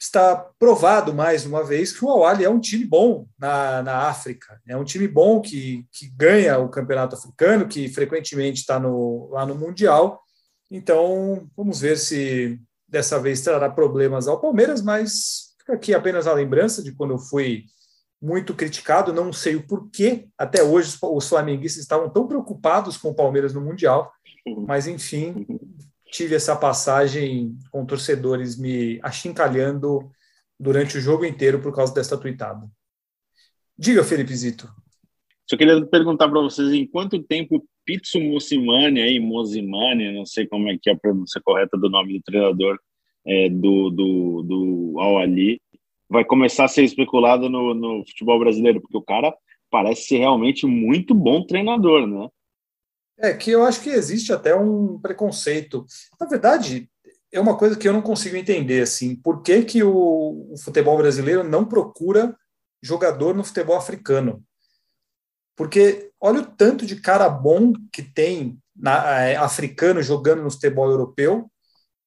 está 0.00 0.34
provado 0.58 1.12
mais 1.12 1.44
uma 1.44 1.62
vez 1.62 1.92
que 1.92 2.02
o 2.02 2.08
Awali 2.08 2.42
é 2.42 2.48
um 2.48 2.58
time 2.58 2.86
bom 2.86 3.26
na, 3.38 3.82
na 3.82 4.08
África. 4.08 4.58
É 4.66 4.74
um 4.74 4.84
time 4.84 5.06
bom 5.06 5.42
que, 5.42 5.86
que 5.92 6.08
ganha 6.08 6.58
o 6.58 6.70
campeonato 6.70 7.14
africano, 7.14 7.68
que 7.68 7.86
frequentemente 7.88 8.60
está 8.60 8.80
no, 8.80 9.28
lá 9.30 9.44
no 9.44 9.54
Mundial. 9.54 10.22
Então, 10.70 11.46
vamos 11.54 11.80
ver 11.80 11.98
se 11.98 12.58
dessa 12.88 13.20
vez 13.20 13.42
trará 13.42 13.68
problemas 13.68 14.26
ao 14.26 14.40
Palmeiras, 14.40 14.80
mas 14.80 15.54
fica 15.58 15.74
aqui 15.74 15.92
apenas 15.92 16.26
a 16.26 16.32
lembrança 16.32 16.82
de 16.82 16.92
quando 16.92 17.12
eu 17.12 17.18
fui 17.18 17.64
muito 18.22 18.54
criticado, 18.54 19.12
não 19.12 19.32
sei 19.32 19.56
o 19.56 19.66
porquê. 19.66 20.28
Até 20.38 20.62
hoje 20.62 20.96
os 21.02 21.28
flamenguistas 21.28 21.82
estavam 21.82 22.08
tão 22.08 22.26
preocupados 22.26 22.96
com 22.96 23.10
o 23.10 23.14
Palmeiras 23.14 23.52
no 23.52 23.60
Mundial, 23.60 24.10
mas 24.66 24.86
enfim, 24.86 25.46
tive 26.10 26.34
essa 26.34 26.56
passagem 26.56 27.56
com 27.70 27.86
torcedores 27.86 28.58
me 28.58 28.98
achincalhando 29.02 30.10
durante 30.58 30.98
o 30.98 31.00
jogo 31.00 31.24
inteiro 31.24 31.60
por 31.60 31.74
causa 31.74 31.94
dessa 31.94 32.18
tuitada. 32.18 32.66
Diga, 33.78 34.04
Felipe 34.04 34.34
Zito. 34.34 34.68
Só 35.48 35.56
queria 35.56 35.84
perguntar 35.86 36.28
para 36.28 36.40
vocês 36.40 36.72
em 36.72 36.86
quanto 36.86 37.22
tempo 37.22 37.66
Pizzo 37.84 38.20
Mussimani, 38.20 39.00
aí, 39.00 39.18
Mosimani, 39.18 40.12
não 40.12 40.24
sei 40.24 40.46
como 40.46 40.68
é 40.68 40.78
que 40.80 40.90
é 40.90 40.92
a 40.92 40.98
pronúncia 40.98 41.40
correta 41.42 41.76
do 41.76 41.88
nome 41.88 42.18
do 42.18 42.22
treinador 42.22 42.78
é, 43.26 43.48
do, 43.48 43.90
do, 43.90 44.42
do 44.42 45.00
Al-Ali, 45.00 45.60
vai 46.08 46.24
começar 46.24 46.64
a 46.64 46.68
ser 46.68 46.84
especulado 46.84 47.48
no, 47.48 47.74
no 47.74 48.04
futebol 48.06 48.38
brasileiro, 48.38 48.80
porque 48.80 48.96
o 48.96 49.02
cara 49.02 49.34
parece 49.70 50.08
ser 50.08 50.18
realmente 50.18 50.66
muito 50.66 51.14
bom 51.14 51.44
treinador, 51.44 52.06
né? 52.06 52.28
É 53.22 53.34
que 53.34 53.50
eu 53.50 53.64
acho 53.64 53.80
que 53.82 53.90
existe 53.90 54.32
até 54.32 54.54
um 54.54 54.98
preconceito. 54.98 55.84
Na 56.18 56.26
verdade, 56.26 56.90
é 57.30 57.38
uma 57.38 57.56
coisa 57.56 57.76
que 57.76 57.86
eu 57.86 57.92
não 57.92 58.02
consigo 58.02 58.36
entender, 58.36 58.82
assim, 58.82 59.14
por 59.14 59.42
que, 59.42 59.62
que 59.62 59.82
o, 59.82 60.48
o 60.52 60.54
futebol 60.58 60.96
brasileiro 60.96 61.44
não 61.44 61.64
procura 61.64 62.34
jogador 62.82 63.34
no 63.34 63.44
futebol 63.44 63.76
africano? 63.76 64.42
Porque 65.54 66.10
olha 66.18 66.40
o 66.40 66.46
tanto 66.46 66.86
de 66.86 66.96
cara 66.96 67.28
bom 67.28 67.74
que 67.92 68.02
tem 68.02 68.58
na, 68.74 69.20
é, 69.20 69.36
africano 69.36 70.02
jogando 70.02 70.42
no 70.42 70.50
futebol 70.50 70.88
europeu, 70.88 71.50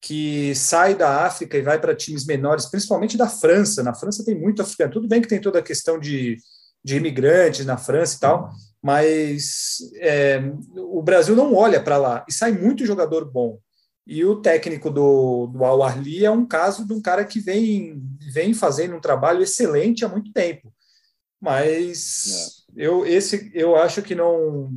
que 0.02 0.54
sai 0.56 0.96
da 0.96 1.26
África 1.26 1.58
e 1.58 1.62
vai 1.62 1.80
para 1.80 1.96
times 1.96 2.26
menores, 2.26 2.66
principalmente 2.66 3.16
da 3.16 3.30
França. 3.30 3.84
Na 3.84 3.94
França 3.94 4.26
tem 4.26 4.38
muito 4.38 4.62
africano. 4.62 4.92
Tudo 4.92 5.08
bem 5.08 5.22
que 5.22 5.28
tem 5.28 5.40
toda 5.40 5.60
a 5.60 5.64
questão 5.64 6.00
de, 6.00 6.38
de 6.84 6.98
imigrantes 6.98 7.66
na 7.66 7.78
França 7.78 8.18
e 8.18 8.20
tal, 8.20 8.50
mas 8.84 9.78
é, 9.96 10.42
o 10.76 11.02
Brasil 11.02 11.38
não 11.38 11.56
olha 11.56 11.82
para 11.82 11.96
lá 11.96 12.26
e 12.28 12.34
sai 12.34 12.52
muito 12.52 12.86
jogador 12.86 13.24
bom. 13.24 13.58
E 14.06 14.26
o 14.26 14.42
técnico 14.42 14.90
do, 14.90 15.48
do 15.48 15.64
Al 15.64 15.82
Arli 15.82 16.26
é 16.26 16.30
um 16.30 16.46
caso 16.46 16.86
de 16.86 16.92
um 16.92 17.02
cara 17.02 17.24
que 17.24 17.40
vem, 17.40 18.04
vem 18.34 18.54
fazendo 18.54 18.94
um 18.94 19.00
trabalho 19.00 19.42
excelente 19.42 20.04
há 20.04 20.10
muito 20.10 20.34
tempo. 20.34 20.74
Mas 21.40 22.66
é. 22.76 22.86
eu, 22.86 23.06
esse, 23.06 23.50
eu 23.54 23.78
acho 23.78 24.02
que 24.02 24.14
não, 24.14 24.70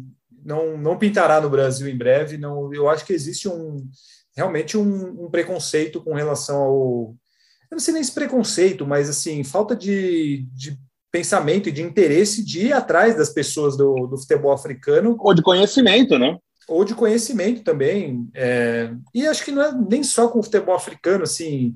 não, 0.45 0.79
não 0.79 0.97
pintará 0.97 1.40
no 1.40 1.51
Brasil 1.51 1.88
em 1.88 1.99
breve. 1.99 2.38
Não, 2.38 2.73
eu 2.73 2.88
acho 2.88 3.05
que 3.05 3.12
existe 3.12 3.49
um, 3.49 3.88
realmente 4.37 4.79
um, 4.79 5.25
um, 5.25 5.29
preconceito 5.29 6.01
com 6.01 6.14
relação 6.14 6.59
ao. 6.59 7.16
Eu 7.69 7.75
não 7.75 7.81
sei 7.81 7.92
nem 7.92 8.01
esse 8.01 8.12
preconceito, 8.12 8.87
mas 8.87 9.11
assim, 9.11 9.42
falta 9.42 9.75
de, 9.75 10.47
de 10.53 10.79
pensamento 11.17 11.69
e 11.71 11.73
de 11.73 11.83
interesse 11.83 12.45
de 12.45 12.67
ir 12.67 12.73
atrás 12.75 13.17
das 13.17 13.31
pessoas 13.31 13.75
do, 13.75 14.07
do 14.07 14.19
futebol 14.19 14.53
africano. 14.53 15.17
Ou 15.19 15.33
de 15.33 15.43
conhecimento, 15.43 16.19
né? 16.19 16.37
Ou 16.69 16.85
de 16.85 16.95
conhecimento 16.95 17.63
também. 17.63 18.29
É, 18.35 18.93
e 19.15 19.27
acho 19.27 19.43
que 19.43 19.51
não 19.51 19.63
é 19.63 19.73
nem 19.73 20.03
só 20.03 20.29
com 20.29 20.41
o 20.41 20.43
futebol 20.43 20.75
africano, 20.75 21.25
assim. 21.25 21.75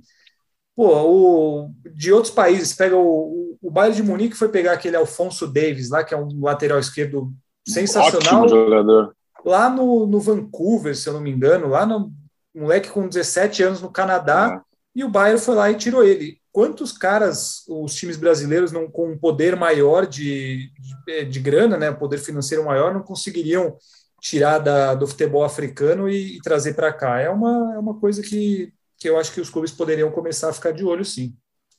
Pô, 0.76 0.88
o, 0.88 1.70
de 1.94 2.12
outros 2.12 2.32
países, 2.32 2.74
pega 2.74 2.96
o, 2.96 3.56
o 3.62 3.70
Bayern 3.70 3.96
de 3.96 4.02
Munique 4.02 4.36
foi 4.36 4.48
pegar 4.48 4.72
aquele 4.72 4.96
Alfonso 4.96 5.46
Davis 5.46 5.88
lá, 5.88 6.04
que 6.04 6.12
é 6.12 6.18
um 6.18 6.28
lateral 6.42 6.78
esquerdo 6.78 7.32
sensacional. 7.66 8.42
Ótimo 8.42 8.48
jogador. 8.48 9.16
Lá 9.42 9.70
no, 9.70 10.06
no 10.06 10.20
Vancouver, 10.20 10.94
se 10.94 11.08
eu 11.08 11.14
não 11.14 11.20
me 11.20 11.30
engano, 11.30 11.68
lá 11.68 11.86
no, 11.86 12.12
moleque 12.54 12.90
com 12.90 13.08
17 13.08 13.62
anos 13.62 13.80
no 13.80 13.90
Canadá, 13.90 14.54
é. 14.54 14.60
e 14.94 15.04
o 15.04 15.08
Bayern 15.08 15.40
foi 15.40 15.54
lá 15.54 15.70
e 15.70 15.76
tirou 15.76 16.04
ele. 16.04 16.39
Quantos 16.52 16.92
caras 16.92 17.64
os 17.68 17.94
times 17.94 18.16
brasileiros 18.16 18.72
não 18.72 18.90
com 18.90 19.12
um 19.12 19.18
poder 19.18 19.54
maior 19.56 20.06
de, 20.06 20.70
de, 21.06 21.24
de 21.24 21.40
grana, 21.40 21.76
né, 21.76 21.92
poder 21.92 22.18
financeiro 22.18 22.64
maior, 22.64 22.92
não 22.92 23.02
conseguiriam 23.02 23.76
tirar 24.20 24.58
da, 24.58 24.94
do 24.94 25.06
futebol 25.06 25.44
africano 25.44 26.08
e, 26.08 26.36
e 26.36 26.40
trazer 26.40 26.74
para 26.74 26.92
cá? 26.92 27.20
É 27.20 27.30
uma, 27.30 27.74
é 27.74 27.78
uma 27.78 27.98
coisa 27.98 28.22
que, 28.22 28.72
que 28.98 29.08
eu 29.08 29.18
acho 29.18 29.32
que 29.32 29.40
os 29.40 29.48
clubes 29.48 29.70
poderiam 29.70 30.10
começar 30.10 30.50
a 30.50 30.52
ficar 30.52 30.72
de 30.72 30.84
olho, 30.84 31.04
sim. 31.04 31.34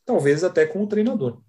Talvez 0.06 0.44
até 0.44 0.66
com 0.66 0.84
o 0.84 0.88
treinador. 0.88 1.42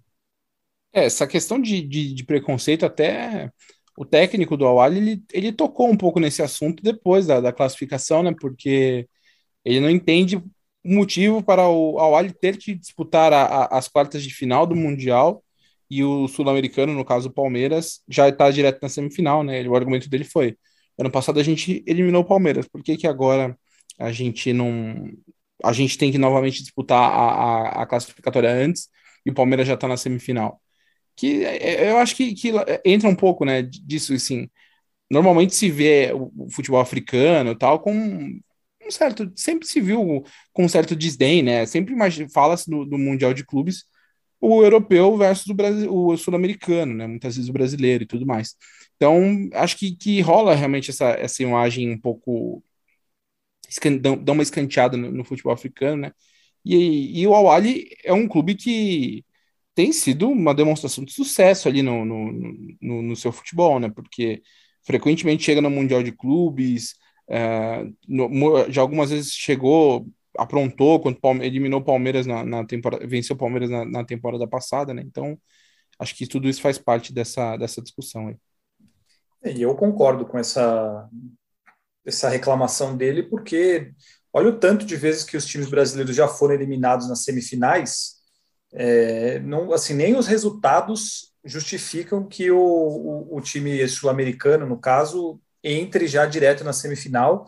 É, 0.93 1.05
essa 1.05 1.25
questão 1.25 1.59
de, 1.59 1.81
de, 1.81 2.13
de 2.13 2.23
preconceito 2.23 2.85
até 2.85 3.51
o 3.97 4.05
técnico 4.05 4.55
do 4.55 4.65
Awali, 4.65 4.97
ele, 4.97 5.23
ele 5.31 5.51
tocou 5.51 5.89
um 5.89 5.97
pouco 5.97 6.19
nesse 6.19 6.41
assunto 6.41 6.83
depois 6.83 7.25
da, 7.27 7.41
da 7.41 7.53
classificação, 7.53 8.21
né? 8.21 8.33
Porque 8.39 9.07
ele 9.65 9.79
não 9.79 9.89
entende 9.89 10.43
o 10.83 10.93
motivo 10.93 11.41
para 11.43 11.67
o 11.67 11.97
Al 11.99 12.31
ter 12.33 12.57
que 12.57 12.75
disputar 12.75 13.31
a, 13.33 13.43
a, 13.43 13.77
as 13.77 13.87
quartas 13.87 14.23
de 14.23 14.33
final 14.33 14.67
do 14.67 14.75
Mundial 14.75 15.43
e 15.89 16.03
o 16.03 16.27
sul-americano, 16.27 16.93
no 16.93 17.05
caso 17.05 17.29
o 17.29 17.33
Palmeiras, 17.33 18.01
já 18.07 18.29
está 18.29 18.49
direto 18.51 18.79
na 18.81 18.89
semifinal, 18.89 19.43
né? 19.43 19.67
O 19.67 19.75
argumento 19.75 20.09
dele 20.09 20.23
foi: 20.23 20.57
ano 20.97 21.11
passado 21.11 21.39
a 21.39 21.43
gente 21.43 21.83
eliminou 21.87 22.23
o 22.23 22.25
Palmeiras, 22.25 22.67
por 22.67 22.83
que, 22.83 22.97
que 22.97 23.07
agora 23.07 23.57
a 23.99 24.11
gente 24.11 24.53
não. 24.53 25.11
A 25.63 25.71
gente 25.73 25.97
tem 25.97 26.11
que 26.11 26.17
novamente 26.17 26.61
disputar 26.61 26.99
a, 26.99 27.79
a, 27.79 27.83
a 27.83 27.85
classificatória 27.85 28.51
antes 28.51 28.89
e 29.25 29.31
o 29.31 29.33
Palmeiras 29.33 29.67
já 29.67 29.75
está 29.75 29.87
na 29.87 29.97
semifinal? 29.97 30.61
Que 31.15 31.45
é, 31.45 31.85
é, 31.85 31.91
eu 31.91 31.97
acho 31.97 32.15
que, 32.15 32.33
que 32.33 32.51
entra 32.85 33.09
um 33.09 33.15
pouco, 33.15 33.45
né, 33.45 33.61
disso, 33.61 34.13
assim. 34.13 34.49
Normalmente 35.09 35.55
se 35.55 35.69
vê 35.69 36.11
o 36.13 36.49
futebol 36.49 36.79
africano 36.81 37.55
tal 37.55 37.79
com 37.79 38.39
um 38.87 38.91
certo, 38.91 39.31
sempre 39.35 39.67
se 39.67 39.81
viu 39.81 40.23
com 40.51 40.65
um 40.65 40.69
certo 40.69 40.95
desdém, 40.95 41.43
né? 41.43 41.65
Sempre 41.65 41.95
fala-se 42.29 42.69
do, 42.69 42.85
do, 42.85 42.97
Mundial 42.97 43.33
de 43.33 43.45
Clubes 43.45 43.85
o 44.39 44.61
europeu 44.63 45.17
versus 45.17 45.47
o, 45.47 45.53
Brasil, 45.53 45.95
o 45.95 46.17
sul-americano, 46.17 46.93
né? 46.93 47.07
Muitas 47.07 47.35
vezes 47.35 47.49
o 47.49 47.53
brasileiro 47.53 48.03
e 48.03 48.07
tudo 48.07 48.25
mais. 48.25 48.55
Então, 48.97 49.49
acho 49.53 49.77
que, 49.77 49.95
que 49.95 50.21
rola 50.21 50.55
realmente 50.55 50.89
essa, 50.91 51.11
essa 51.11 51.43
imagem 51.43 51.91
um 51.91 51.99
pouco. 51.99 52.63
dá 54.21 54.31
uma 54.33 54.43
escanteada 54.43 54.97
no, 54.97 55.11
no 55.11 55.23
futebol 55.23 55.53
africano, 55.53 56.03
né? 56.03 56.11
E, 56.65 57.21
e 57.21 57.27
o 57.27 57.35
al 57.35 57.47
é 58.03 58.13
um 58.13 58.27
clube 58.27 58.55
que 58.55 59.25
tem 59.75 59.91
sido 59.91 60.29
uma 60.29 60.53
demonstração 60.53 61.03
de 61.03 61.13
sucesso 61.13 61.67
ali 61.67 61.81
no, 61.81 62.05
no, 62.05 62.31
no, 62.81 63.01
no 63.01 63.15
seu 63.15 63.31
futebol, 63.31 63.79
né? 63.79 63.89
Porque 63.89 64.41
frequentemente 64.85 65.43
chega 65.43 65.61
no 65.61 65.69
Mundial 65.69 66.03
de 66.03 66.11
Clubes, 66.11 66.95
é, 67.29 67.85
no, 68.07 68.69
já 68.69 68.81
algumas 68.81 69.09
vezes 69.09 69.31
chegou, 69.31 70.07
aprontou 70.37 70.99
quando 70.99 71.19
eliminou 71.43 71.79
o 71.79 71.83
Palmeiras 71.83 72.25
na, 72.25 72.43
na 72.43 72.65
temporada, 72.65 73.05
venceu 73.07 73.35
o 73.35 73.39
Palmeiras 73.39 73.69
na, 73.69 73.85
na, 73.85 74.03
temporada 74.03 74.47
passada, 74.47 74.93
né? 74.93 75.01
Então, 75.05 75.37
acho 75.99 76.15
que 76.15 76.27
tudo 76.27 76.47
isso 76.47 76.61
faz 76.61 76.77
parte 76.77 77.13
dessa, 77.13 77.55
dessa 77.57 77.81
discussão 77.81 78.27
aí. 78.27 78.37
E 79.55 79.61
eu 79.61 79.75
concordo 79.75 80.25
com 80.25 80.37
essa, 80.37 81.09
essa 82.05 82.29
reclamação 82.29 82.95
dele, 82.95 83.23
porque 83.23 83.91
olha 84.31 84.49
o 84.49 84.59
tanto 84.59 84.85
de 84.85 84.95
vezes 84.95 85.23
que 85.23 85.37
os 85.37 85.45
times 85.45 85.69
brasileiros 85.69 86.15
já 86.15 86.27
foram 86.27 86.53
eliminados 86.55 87.09
nas 87.09 87.23
semifinais, 87.23 88.23
é, 88.73 89.39
não, 89.39 89.71
assim, 89.71 89.93
nem 89.93 90.15
os 90.15 90.25
resultados 90.25 91.31
justificam 91.45 92.27
que 92.27 92.49
o, 92.49 92.57
o, 92.57 93.37
o 93.37 93.41
time 93.41 93.87
sul-americano, 93.87 94.65
no 94.65 94.79
caso, 94.79 95.39
entre 95.63 96.07
já 96.07 96.25
direto 96.25 96.63
na 96.63 96.73
semifinal. 96.73 97.45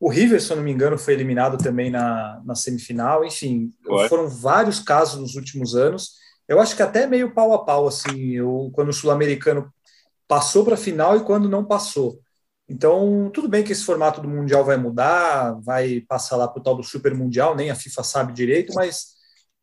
O 0.00 0.08
River, 0.08 0.40
se 0.40 0.50
eu 0.50 0.56
não 0.56 0.62
me 0.62 0.70
engano, 0.70 0.96
foi 0.96 1.14
eliminado 1.14 1.58
também 1.58 1.90
na, 1.90 2.40
na 2.44 2.54
semifinal. 2.54 3.24
Enfim, 3.24 3.72
Ué? 3.86 4.08
foram 4.08 4.28
vários 4.28 4.78
casos 4.78 5.20
nos 5.20 5.34
últimos 5.34 5.74
anos. 5.74 6.12
Eu 6.46 6.60
acho 6.60 6.74
que 6.74 6.82
até 6.82 7.06
meio 7.06 7.34
pau 7.34 7.52
a 7.52 7.64
pau, 7.64 7.86
assim, 7.86 8.30
eu, 8.30 8.70
quando 8.72 8.88
o 8.88 8.92
sul-americano 8.92 9.72
passou 10.26 10.64
para 10.64 10.74
a 10.74 10.78
final 10.78 11.16
e 11.16 11.24
quando 11.24 11.48
não 11.48 11.64
passou. 11.64 12.20
Então, 12.68 13.30
tudo 13.32 13.48
bem 13.48 13.64
que 13.64 13.72
esse 13.72 13.84
formato 13.84 14.20
do 14.20 14.28
Mundial 14.28 14.64
vai 14.64 14.76
mudar, 14.76 15.58
vai 15.60 16.02
passar 16.06 16.36
lá 16.36 16.46
para 16.46 16.60
o 16.60 16.62
tal 16.62 16.76
do 16.76 16.82
Super 16.82 17.14
Mundial, 17.14 17.56
nem 17.56 17.70
a 17.70 17.74
FIFA 17.74 18.02
sabe 18.04 18.32
direito, 18.32 18.74
mas 18.74 19.14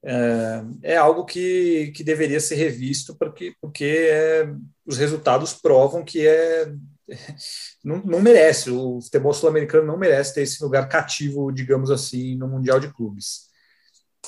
é, 0.03 0.63
é 0.81 0.97
algo 0.97 1.23
que, 1.23 1.91
que 1.95 2.03
deveria 2.03 2.39
ser 2.39 2.55
revisto, 2.55 3.15
porque, 3.15 3.53
porque 3.61 4.09
é, 4.11 4.49
os 4.85 4.97
resultados 4.97 5.53
provam 5.53 6.03
que 6.03 6.27
é 6.27 6.71
não, 7.83 7.97
não 8.03 8.21
merece, 8.21 8.71
o 8.71 8.99
futebol 9.01 9.33
sul-americano 9.33 9.85
não 9.85 9.97
merece 9.97 10.33
ter 10.33 10.41
esse 10.41 10.63
lugar 10.63 10.87
cativo, 10.89 11.51
digamos 11.51 11.91
assim, 11.91 12.35
no 12.35 12.47
Mundial 12.47 12.79
de 12.79 12.91
Clubes. 12.91 13.45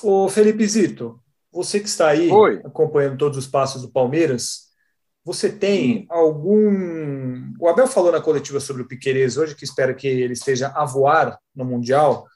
O 0.02 0.28
Felipe 0.28 0.66
Zito, 0.66 1.20
você 1.50 1.80
que 1.80 1.88
está 1.88 2.08
aí 2.08 2.30
Oi. 2.30 2.60
acompanhando 2.64 3.18
todos 3.18 3.36
os 3.36 3.46
passos 3.46 3.82
do 3.82 3.90
Palmeiras, 3.90 4.68
você 5.24 5.50
tem 5.50 6.06
algum. 6.08 7.52
O 7.60 7.68
Abel 7.68 7.86
falou 7.86 8.12
na 8.12 8.20
coletiva 8.20 8.60
sobre 8.60 8.82
o 8.82 8.88
Piqueires 8.88 9.36
hoje, 9.36 9.54
que 9.54 9.64
espera 9.64 9.92
que 9.92 10.06
ele 10.06 10.32
esteja 10.32 10.68
a 10.68 10.84
voar 10.84 11.38
no 11.54 11.64
Mundial. 11.64 12.26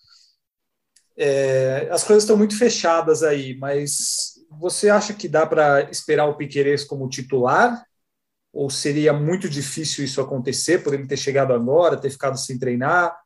É, 1.16 1.88
as 1.90 2.04
coisas 2.04 2.24
estão 2.24 2.36
muito 2.36 2.58
fechadas 2.58 3.22
aí, 3.22 3.56
mas 3.56 4.32
você 4.58 4.88
acha 4.88 5.14
que 5.14 5.28
dá 5.28 5.46
para 5.46 5.90
esperar 5.90 6.26
o 6.26 6.36
Piqueires 6.36 6.84
como 6.84 7.08
titular 7.08 7.82
ou 8.52 8.68
seria 8.68 9.12
muito 9.12 9.48
difícil 9.48 10.04
isso 10.04 10.20
acontecer 10.20 10.82
por 10.82 10.94
ele 10.94 11.06
ter 11.06 11.16
chegado 11.16 11.52
agora, 11.52 11.96
ter 11.96 12.10
ficado 12.10 12.36
sem 12.36 12.58
treinar? 12.58 13.16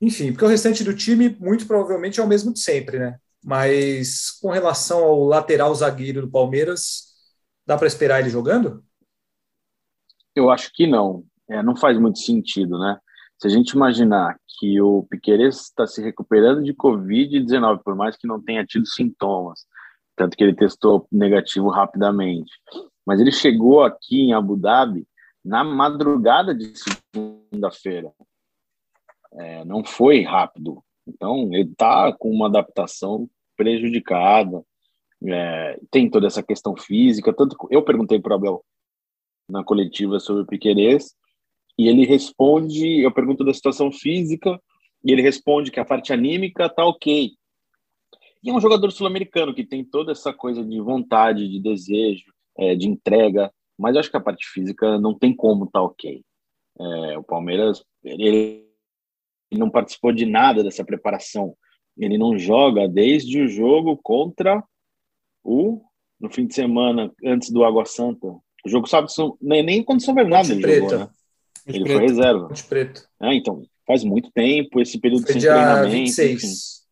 Enfim, 0.00 0.32
porque 0.32 0.44
o 0.44 0.48
restante 0.48 0.84
do 0.84 0.94
time, 0.94 1.36
muito 1.40 1.66
provavelmente, 1.66 2.20
é 2.20 2.22
o 2.22 2.28
mesmo 2.28 2.52
de 2.52 2.60
sempre, 2.60 2.98
né? 2.98 3.18
Mas 3.44 4.30
com 4.40 4.50
relação 4.50 5.02
ao 5.02 5.24
lateral 5.24 5.74
zagueiro 5.74 6.22
do 6.22 6.30
Palmeiras, 6.30 7.08
Dá 7.68 7.76
para 7.76 7.86
esperar 7.86 8.20
ele 8.20 8.30
jogando? 8.30 8.82
Eu 10.34 10.50
acho 10.50 10.70
que 10.72 10.86
não. 10.86 11.22
É, 11.50 11.62
não 11.62 11.76
faz 11.76 11.98
muito 11.98 12.18
sentido, 12.18 12.78
né? 12.78 12.98
Se 13.38 13.46
a 13.46 13.50
gente 13.50 13.72
imaginar 13.72 14.40
que 14.58 14.80
o 14.80 15.02
Piqueires 15.02 15.64
está 15.64 15.86
se 15.86 16.02
recuperando 16.02 16.64
de 16.64 16.72
Covid-19, 16.72 17.82
por 17.84 17.94
mais 17.94 18.16
que 18.16 18.26
não 18.26 18.42
tenha 18.42 18.64
tido 18.64 18.86
sintomas, 18.86 19.66
tanto 20.16 20.34
que 20.34 20.42
ele 20.42 20.56
testou 20.56 21.06
negativo 21.12 21.68
rapidamente, 21.68 22.50
mas 23.08 23.22
ele 23.22 23.32
chegou 23.32 23.82
aqui 23.82 24.20
em 24.20 24.34
Abu 24.34 24.54
Dhabi 24.54 25.08
na 25.42 25.64
madrugada 25.64 26.54
de 26.54 26.74
segunda-feira. 26.76 28.12
É, 29.32 29.64
não 29.64 29.82
foi 29.82 30.20
rápido. 30.20 30.84
Então, 31.06 31.48
ele 31.54 31.70
está 31.70 32.12
com 32.12 32.30
uma 32.30 32.48
adaptação 32.48 33.26
prejudicada. 33.56 34.62
É, 35.26 35.80
tem 35.90 36.10
toda 36.10 36.26
essa 36.26 36.42
questão 36.42 36.76
física. 36.76 37.32
Tanto 37.32 37.56
eu 37.70 37.82
perguntei 37.82 38.20
para 38.20 38.32
o 38.32 38.34
Abel 38.34 38.64
na 39.48 39.64
coletiva 39.64 40.20
sobre 40.20 40.42
o 40.42 40.46
Piquerez 40.46 41.14
e 41.78 41.88
ele 41.88 42.04
responde. 42.04 43.00
Eu 43.00 43.10
pergunto 43.10 43.42
da 43.42 43.54
situação 43.54 43.90
física 43.90 44.60
e 45.02 45.12
ele 45.12 45.22
responde 45.22 45.70
que 45.70 45.80
a 45.80 45.84
parte 45.84 46.12
anímica 46.12 46.68
tá 46.68 46.84
ok. 46.84 47.30
E 48.42 48.50
é 48.50 48.52
um 48.52 48.60
jogador 48.60 48.92
sul-americano 48.92 49.54
que 49.54 49.64
tem 49.64 49.82
toda 49.82 50.12
essa 50.12 50.30
coisa 50.30 50.62
de 50.62 50.78
vontade, 50.78 51.48
de 51.48 51.58
desejo, 51.58 52.36
é, 52.58 52.74
de 52.74 52.88
entrega, 52.88 53.52
mas 53.78 53.94
eu 53.94 54.00
acho 54.00 54.10
que 54.10 54.16
a 54.16 54.20
parte 54.20 54.46
física 54.46 54.98
não 54.98 55.16
tem 55.16 55.34
como 55.34 55.70
tá 55.70 55.80
ok. 55.80 56.22
É, 56.80 57.18
o 57.18 57.22
Palmeiras 57.22 57.84
ele, 58.02 58.66
ele 59.50 59.60
não 59.60 59.70
participou 59.70 60.12
de 60.12 60.26
nada 60.26 60.62
dessa 60.62 60.84
preparação. 60.84 61.56
Ele 61.96 62.18
não 62.18 62.38
joga 62.38 62.88
desde 62.88 63.40
o 63.40 63.48
jogo 63.48 63.96
contra 64.02 64.62
o 65.44 65.82
no 66.20 66.30
fim 66.30 66.46
de 66.46 66.54
semana 66.54 67.12
antes 67.24 67.50
do 67.50 67.64
Água 67.64 67.84
Santa. 67.84 68.26
O 68.26 68.68
jogo 68.68 68.88
sabe 68.88 69.08
nem, 69.40 69.62
nem 69.62 69.82
contra 69.82 70.04
São 70.04 70.14
Bernardo 70.14 70.50
ele 70.50 70.74
jogou, 70.74 70.98
né? 70.98 71.10
Ele 71.66 71.86
foi 71.86 72.00
reserva. 72.00 72.48
Ponte 72.48 72.64
Preto. 72.64 73.08
É, 73.20 73.34
então, 73.34 73.62
faz 73.86 74.02
muito 74.02 74.30
tempo 74.32 74.80
esse 74.80 74.98
período 74.98 75.22
foi 75.22 75.32
sem 75.32 75.40
dia 75.40 75.52
treinamento. 75.52 75.90
26. 75.90 76.86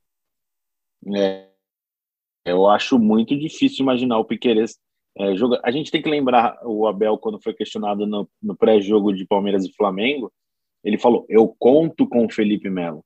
É, 1.17 1.49
eu 2.45 2.69
acho 2.69 2.99
muito 2.99 3.37
difícil 3.37 3.83
imaginar 3.83 4.19
o 4.19 4.25
Piqueires 4.25 4.79
é, 5.19 5.35
joga... 5.37 5.61
A 5.65 5.71
gente 5.71 5.91
tem 5.91 6.03
que 6.03 6.11
lembrar 6.11 6.59
o 6.65 6.87
Abel 6.87 7.17
quando 7.19 7.41
foi 7.43 7.55
questionado 7.55 8.07
no, 8.07 8.29
no 8.43 8.57
pré-jogo 8.57 9.13
de 9.13 9.27
Palmeiras 9.27 9.65
e 9.65 9.73
Flamengo, 9.73 10.33
ele 10.85 10.99
falou: 10.99 11.25
"Eu 11.29 11.55
conto 11.59 12.07
com 12.07 12.25
o 12.27 12.31
Felipe 12.31 12.69
Melo". 12.69 13.05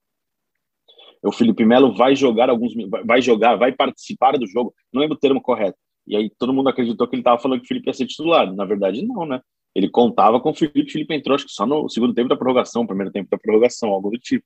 O 1.22 1.32
Felipe 1.32 1.64
Melo 1.64 1.94
vai 1.94 2.16
jogar 2.16 2.48
alguns 2.48 2.72
vai 3.04 3.20
jogar, 3.20 3.56
vai 3.56 3.72
participar 3.72 4.38
do 4.38 4.46
jogo. 4.46 4.74
Não 4.92 5.00
lembro 5.00 5.16
o 5.16 5.20
termo 5.20 5.40
correto. 5.40 5.78
E 6.06 6.16
aí 6.16 6.30
todo 6.38 6.52
mundo 6.52 6.68
acreditou 6.68 7.06
que 7.06 7.14
ele 7.14 7.20
estava 7.20 7.40
falando 7.40 7.60
que 7.60 7.66
o 7.66 7.68
Felipe 7.68 7.88
ia 7.88 7.94
ser 7.94 8.06
titular. 8.06 8.52
Na 8.54 8.64
verdade, 8.64 9.06
não, 9.06 9.26
né? 9.26 9.40
Ele 9.74 9.88
contava 9.88 10.40
com 10.40 10.50
o 10.50 10.54
Felipe, 10.54 10.82
o 10.82 10.90
Felipe 10.90 11.14
entrou 11.14 11.34
acho 11.34 11.46
que 11.46 11.52
só 11.52 11.66
no 11.66 11.88
segundo 11.88 12.14
tempo 12.14 12.28
da 12.28 12.36
prorrogação, 12.36 12.86
primeiro 12.86 13.12
tempo 13.12 13.28
da 13.30 13.38
prorrogação, 13.38 13.90
algo 13.90 14.10
do 14.10 14.18
tipo. 14.18 14.44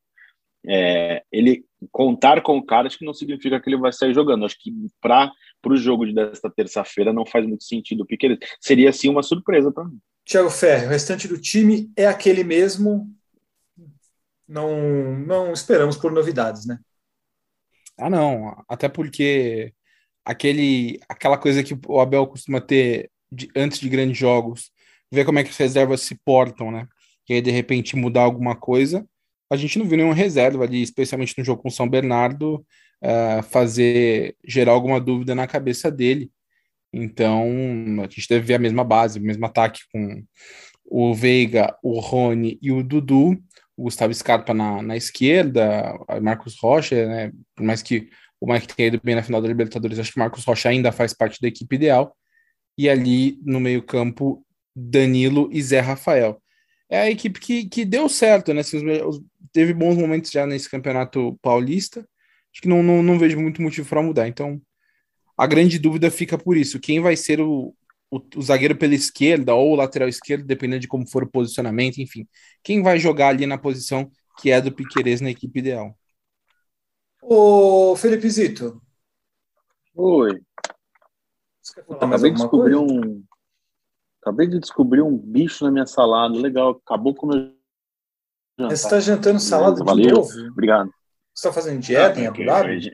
É, 0.67 1.23
ele 1.31 1.65
contar 1.93 2.43
com 2.43 2.57
o 2.57 2.65
cara 2.65 2.87
acho 2.87 2.99
que 2.99 3.05
não 3.05 3.15
significa 3.15 3.61
que 3.61 3.69
ele 3.69 3.79
vai 3.79 3.93
sair 3.93 4.13
jogando. 4.13 4.45
Acho 4.45 4.59
que 4.59 4.73
para 5.01 5.31
o 5.73 5.77
jogo 5.77 6.11
desta 6.13 6.51
terça-feira 6.51 7.13
não 7.13 7.25
faz 7.25 7.47
muito 7.47 7.65
sentido 7.65 8.03
o 8.03 8.07
Piqueires. 8.07 8.39
Seria 8.61 8.93
sim 8.93 9.09
uma 9.09 9.23
surpresa 9.23 9.73
para 9.73 9.85
mim. 9.85 9.99
Thiago 10.25 10.51
Ferro, 10.51 10.87
o 10.87 10.91
restante 10.91 11.29
do 11.29 11.39
time 11.39 11.91
é 11.97 12.07
aquele 12.07 12.43
mesmo. 12.43 13.11
Não, 14.47 15.17
não 15.19 15.53
esperamos 15.53 15.97
por 15.97 16.13
novidades, 16.13 16.67
né? 16.67 16.79
Ah, 17.99 18.11
não. 18.11 18.63
Até 18.69 18.89
porque 18.89 19.73
aquele, 20.25 21.01
aquela 21.09 21.39
coisa 21.39 21.63
que 21.63 21.79
o 21.87 22.01
Abel 22.01 22.27
costuma 22.27 22.61
ter 22.61 23.11
de, 23.31 23.51
antes 23.55 23.79
de 23.79 23.89
grandes 23.89 24.17
jogos, 24.17 24.71
ver 25.11 25.25
como 25.25 25.39
é 25.39 25.45
que 25.45 25.51
as 25.51 25.57
reservas 25.57 26.01
se 26.01 26.15
portam, 26.25 26.71
né? 26.71 26.89
E 27.29 27.35
aí, 27.35 27.43
de 27.43 27.51
repente, 27.51 27.97
mudar 27.97 28.23
alguma 28.23 28.57
coisa. 28.57 29.07
A 29.51 29.57
gente 29.57 29.79
não 29.79 29.87
viu 29.87 29.97
nenhuma 29.97 30.15
reserva 30.15 30.65
ali, 30.65 30.83
especialmente 30.83 31.35
no 31.39 31.45
jogo 31.45 31.63
com 31.63 31.71
São 31.71 31.89
Bernardo, 31.89 32.65
uh, 33.05 33.43
fazer 33.43 34.35
gerar 34.45 34.73
alguma 34.73 35.01
dúvida 35.01 35.35
na 35.35 35.47
cabeça 35.47 35.91
dele. 35.91 36.31
Então, 36.93 37.45
a 37.99 38.03
gente 38.03 38.29
deve 38.29 38.47
ver 38.47 38.55
a 38.55 38.59
mesma 38.59 38.85
base, 38.85 39.19
o 39.19 39.23
mesmo 39.23 39.45
ataque 39.45 39.81
com 39.93 40.25
o 40.85 41.15
Veiga, 41.15 41.77
o 41.83 41.99
Rony 41.99 42.59
e 42.63 42.71
o 42.71 42.83
Dudu, 42.83 43.33
o 43.77 43.85
Gustavo 43.85 44.15
Scarpa 44.15 44.55
na, 44.55 44.81
na 44.81 44.97
esquerda, 44.97 45.93
Marcos 46.23 46.57
Rocha, 46.61 47.07
né? 47.07 47.33
Por 47.57 47.65
mais 47.65 47.83
que 47.83 48.09
o 48.41 48.53
Mike 48.53 48.69
tenha 48.69 48.89
ido 48.89 49.01
bem 49.03 49.15
na 49.15 49.23
final 49.23 49.41
da 49.41 49.49
Libertadores, 49.49 49.99
acho 49.99 50.13
que 50.13 50.19
o 50.19 50.21
Marcos 50.21 50.45
Rocha 50.45 50.69
ainda 50.69 50.93
faz 50.93 51.13
parte 51.13 51.41
da 51.41 51.49
equipe 51.49 51.75
ideal. 51.75 52.17
E 52.77 52.89
ali 52.89 53.39
no 53.43 53.59
meio-campo, 53.59 54.45
Danilo 54.75 55.49
e 55.53 55.63
Zé 55.63 55.81
Rafael. 55.81 56.41
É 56.91 57.01
a 57.01 57.11
equipe 57.11 57.41
que, 57.41 57.65
que 57.67 57.85
deu 57.85 58.09
certo, 58.09 58.53
né? 58.53 58.63
Teve 59.53 59.73
bons 59.73 59.97
momentos 59.97 60.31
já 60.31 60.47
nesse 60.47 60.71
campeonato 60.71 61.39
paulista. 61.41 62.07
Acho 62.55 62.63
que 62.63 62.69
não, 62.69 62.85
não, 62.85 63.03
não 63.03 63.19
vejo 63.19 63.41
muito 63.41 63.61
motivo 63.61 63.89
para 63.89 64.01
mudar. 64.01 64.29
Então, 64.29 64.63
a 65.37 65.45
grande 65.45 65.77
dúvida 65.77 66.09
fica 66.09 66.39
por 66.39 66.57
isso: 66.57 66.79
quem 66.79 67.01
vai 67.01 67.17
ser 67.17 67.41
o, 67.41 67.75
o, 68.09 68.21
o, 68.37 68.43
zagueiro 68.43 68.77
pela 68.77 68.95
esquerda 68.95 69.55
ou 69.55 69.73
o 69.73 69.75
lateral 69.75 70.09
esquerdo, 70.09 70.47
dependendo 70.47 70.81
de 70.81 70.89
como 70.89 71.09
for 71.09 71.25
o 71.25 71.31
posicionamento, 71.31 71.99
enfim. 71.99 72.29
Quem 72.63 72.81
vai 72.81 73.01
jogar 73.01 73.29
ali 73.29 73.45
na 73.45 73.59
posição 73.59 74.09
que 74.41 74.53
é 74.53 74.61
do 74.61 74.73
Piquerez 74.73 75.21
na 75.21 75.31
equipe 75.31 75.59
ideal? 75.59 75.99
Ô, 77.21 77.97
Felipe 77.97 78.31
Zito. 78.31 78.81
Oi. 79.97 80.41
Acabei 81.91 82.31
de 82.31 82.37
descobrir 82.37 82.77
coisa? 82.77 82.95
um. 82.95 83.25
Acabei 84.21 84.47
de 84.47 84.61
descobrir 84.61 85.03
um 85.03 85.17
bicho 85.17 85.65
na 85.65 85.71
minha 85.71 85.87
salada. 85.87 86.35
Legal, 86.35 86.81
acabou 86.85 87.15
com 87.15 87.27
o 87.27 87.29
meu 87.31 87.39
jantar. 88.59 88.77
Você 88.77 88.85
está 88.85 89.01
jantando 89.01 89.41
salada 89.41 89.77
de 89.77 89.85
Valeu. 89.85 90.17
novo? 90.17 90.31
Obrigado. 90.51 90.91
Você 91.35 91.49
está 91.49 91.53
fazendo 91.53 91.81
dieta 91.81 92.21
ah, 92.21 92.23
em 92.23 92.27
Abu 92.27 92.45
Dhabi? 92.45 92.93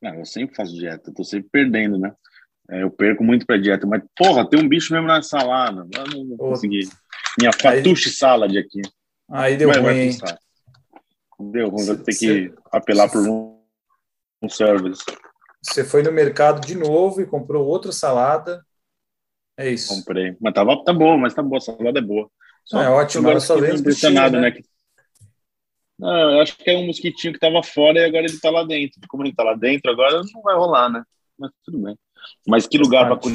Não, 0.00 0.14
eu 0.14 0.24
sempre 0.24 0.54
faço 0.54 0.74
dieta, 0.74 1.12
tô 1.12 1.24
sempre 1.24 1.48
perdendo, 1.50 1.98
né? 1.98 2.14
É, 2.70 2.82
eu 2.82 2.90
perco 2.90 3.24
muito 3.24 3.44
pra 3.44 3.56
dieta, 3.56 3.86
mas, 3.86 4.02
porra, 4.16 4.48
tem 4.48 4.60
um 4.60 4.68
bicho 4.68 4.92
mesmo 4.92 5.08
na 5.08 5.22
salada. 5.22 5.86
Eu 5.92 6.06
não 6.06 6.36
vou 6.36 6.50
conseguir. 6.50 6.88
Minha 7.38 7.52
fatuche 7.52 8.10
salad 8.10 8.56
aqui. 8.56 8.80
Aí 9.30 9.56
deu 9.56 9.70
ruim. 9.70 10.10
Deu 11.50 11.68
ruim, 11.68 11.84
vou 11.84 11.96
ter 11.96 12.14
que 12.14 12.54
apelar 12.72 13.10
por 13.10 13.26
um, 13.28 13.60
um 14.42 14.48
service. 14.48 15.02
Você 15.62 15.84
foi 15.84 16.02
no 16.02 16.12
mercado 16.12 16.64
de 16.64 16.76
novo 16.76 17.20
e 17.20 17.26
comprou 17.26 17.66
outra 17.66 17.92
salada. 17.92 18.64
É 19.56 19.68
isso. 19.68 19.94
Comprei. 19.94 20.36
Mas 20.40 20.54
tava, 20.54 20.84
tá 20.84 20.92
bom, 20.92 21.18
mas 21.18 21.34
tá 21.34 21.42
boa, 21.42 21.58
a 21.58 21.60
salada 21.60 21.98
é 21.98 22.02
boa. 22.02 22.30
Só 22.64 22.82
é 22.82 22.88
ótimo, 22.88 23.28
agora 23.28 23.40
só 23.40 23.58
vem 23.60 23.72
né? 23.72 24.30
né? 24.30 24.52
Não, 25.98 26.32
eu 26.32 26.40
acho 26.40 26.56
que 26.56 26.68
é 26.68 26.76
um 26.76 26.86
mosquitinho 26.86 27.32
que 27.32 27.38
tava 27.38 27.62
fora 27.62 28.00
e 28.00 28.04
agora 28.04 28.24
ele 28.26 28.38
tá 28.38 28.50
lá 28.50 28.64
dentro. 28.64 29.00
Como 29.08 29.24
ele 29.24 29.34
tá 29.34 29.42
lá 29.42 29.54
dentro, 29.54 29.90
agora 29.90 30.22
não 30.32 30.42
vai 30.42 30.54
rolar, 30.54 30.90
né? 30.90 31.02
Mas 31.38 31.50
tudo 31.64 31.78
bem. 31.78 31.96
Mas 32.46 32.66
que 32.66 32.78
lugar 32.78 33.06
para 33.06 33.32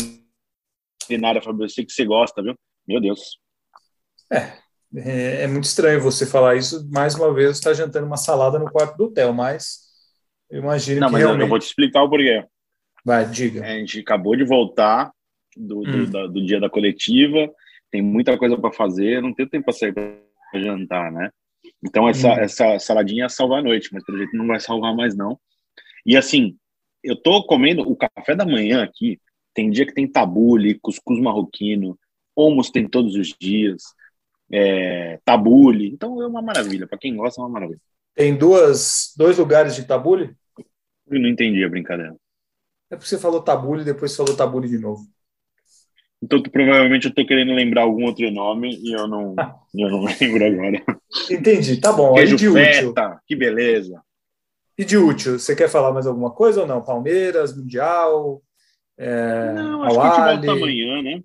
culinária, 1.08 1.42
Fabio? 1.42 1.66
Eu 1.66 1.70
sei 1.70 1.86
que 1.86 1.92
você 1.92 2.06
gosta, 2.06 2.42
viu? 2.42 2.56
Meu 2.88 3.02
Deus. 3.02 3.40
É, 4.32 4.58
é, 4.96 5.44
é, 5.44 5.48
muito 5.48 5.66
estranho 5.66 6.02
você 6.02 6.26
falar 6.26 6.56
isso. 6.56 6.88
Mais 6.92 7.16
uma 7.16 7.34
vez, 7.34 7.52
está 7.52 7.74
jantando 7.74 8.06
uma 8.06 8.18
salada 8.18 8.60
no 8.60 8.70
quarto 8.70 8.98
do 8.98 9.06
hotel, 9.06 9.34
mas 9.34 9.80
eu 10.50 10.60
imagino 10.60 11.02
não, 11.02 11.08
que 11.08 11.14
mas 11.14 11.22
realmente... 11.22 11.42
eu 11.44 11.50
vou 11.50 11.60
te 11.60 11.66
explicar 11.66 12.04
o 12.04 12.10
porquê. 12.10 12.46
Vai, 13.04 13.28
diga. 13.28 13.66
É, 13.66 13.74
a 13.74 13.80
gente 13.80 14.00
acabou 14.00 14.36
de 14.36 14.44
voltar 14.44 15.12
do, 15.58 15.80
hum. 15.80 15.84
do, 15.84 16.08
da, 16.08 16.28
do 16.28 16.46
dia 16.46 16.60
da 16.60 16.70
coletiva, 16.70 17.50
tem 17.90 18.02
muita 18.02 18.38
coisa 18.38 18.58
para 18.58 18.72
fazer, 18.72 19.22
não 19.22 19.34
tenho 19.34 19.50
tempo 19.50 19.66
para 19.66 19.74
sair 19.74 19.94
para 19.94 20.60
jantar, 20.60 21.12
né? 21.12 21.30
Então 21.84 22.08
essa, 22.08 22.30
hum. 22.30 22.40
essa 22.40 22.80
saladinha 22.80 23.28
salva 23.30 23.58
a 23.58 23.62
noite, 23.62 23.90
mas 23.92 24.04
pelo 24.04 24.18
jeito 24.18 24.36
não 24.36 24.48
vai 24.48 24.60
salvar 24.60 24.96
mais 24.96 25.16
não. 25.16 25.40
E 26.06 26.16
assim, 26.16 26.58
eu 27.04 27.16
tô 27.16 27.44
comendo 27.46 27.82
o 27.82 27.96
café 27.96 28.36
da 28.36 28.46
manhã 28.46 28.84
aqui, 28.84 29.20
tem 29.54 29.70
dia 29.70 29.86
que 29.86 29.94
tem 29.94 30.08
tabule, 30.08 30.80
cuscuz 30.80 31.20
marroquino, 31.20 31.98
hummus 32.36 32.70
tem 32.70 32.88
todos 32.88 33.16
os 33.16 33.36
dias, 33.40 33.84
é, 34.52 35.20
tabule, 35.26 35.88
então 35.88 36.22
é 36.22 36.28
uma 36.28 36.42
maravilha, 36.42 36.88
para 36.88 36.98
quem 36.98 37.16
gosta 37.16 37.42
é 37.42 37.44
uma 37.44 37.50
maravilha. 37.50 37.82
Tem 38.14 38.36
duas, 38.36 39.14
dois 39.18 39.38
lugares 39.38 39.76
de 39.76 39.86
tabule? 39.86 40.36
Eu 41.08 41.20
não 41.20 41.30
entendi 41.30 41.64
a 41.64 41.70
brincadeira. 41.70 42.16
É 42.90 42.96
porque 42.96 43.08
você 43.08 43.18
falou 43.18 43.42
tabule 43.42 43.82
e 43.82 43.86
depois 43.86 44.16
falou 44.16 44.36
tabule 44.36 44.68
de 44.68 44.78
novo. 44.78 45.06
Então, 46.22 46.42
provavelmente 46.44 47.08
eu 47.08 47.14
tô 47.14 47.26
querendo 47.26 47.54
lembrar 47.54 47.82
algum 47.82 48.06
outro 48.06 48.30
nome 48.30 48.78
e 48.84 48.94
eu 48.94 49.08
não, 49.08 49.36
eu 49.74 49.90
não 49.90 50.06
lembro 50.20 50.46
agora. 50.46 50.84
Entendi, 51.30 51.82
tá 51.82 51.92
bom. 51.92 52.14
Queijo 52.14 52.36
de 52.36 52.52
feta, 52.52 53.08
útil. 53.08 53.20
que 53.26 53.36
beleza. 53.36 54.02
E 54.78 54.86
de 54.86 54.98
útil, 54.98 55.40
você 55.40 55.56
quer 55.56 55.70
falar 55.70 55.92
mais 55.92 56.06
alguma 56.06 56.32
coisa 56.32 56.62
ou 56.62 56.68
não? 56.68 56.82
Palmeiras, 56.82 57.56
Mundial, 57.56 58.42
é, 58.98 59.54
não, 59.54 59.84
acho 59.84 60.00
que 60.00 60.06
a 60.06 60.36
gente 60.36 60.46
volta 60.46 60.52
amanhã, 60.52 61.02
né? 61.02 61.24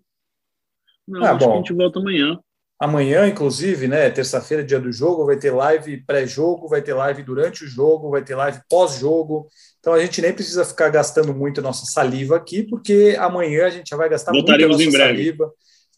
Não, 1.06 1.22
ah, 1.22 1.30
acho 1.32 1.38
bom. 1.38 1.46
que 1.46 1.52
a 1.52 1.56
gente 1.58 1.72
volta 1.74 1.98
amanhã. 1.98 2.40
Amanhã, 2.78 3.26
inclusive, 3.26 3.88
né, 3.88 4.10
terça-feira, 4.10 4.62
dia 4.62 4.78
do 4.78 4.92
jogo, 4.92 5.24
vai 5.24 5.36
ter 5.36 5.50
live 5.50 6.04
pré-jogo, 6.04 6.68
vai 6.68 6.82
ter 6.82 6.92
live 6.92 7.22
durante 7.22 7.64
o 7.64 7.66
jogo, 7.66 8.10
vai 8.10 8.22
ter 8.22 8.34
live 8.34 8.60
pós-jogo. 8.68 9.48
Então 9.80 9.94
a 9.94 9.98
gente 9.98 10.20
nem 10.20 10.32
precisa 10.32 10.62
ficar 10.62 10.90
gastando 10.90 11.34
muito 11.34 11.60
a 11.60 11.62
nossa 11.62 11.86
saliva 11.86 12.36
aqui, 12.36 12.62
porque 12.62 13.16
amanhã 13.18 13.66
a 13.66 13.70
gente 13.70 13.88
já 13.88 13.96
vai 13.96 14.10
gastar 14.10 14.32
muito 14.32 14.52
a 14.52 14.58
nossa 14.58 14.90
saliva. 14.90 15.50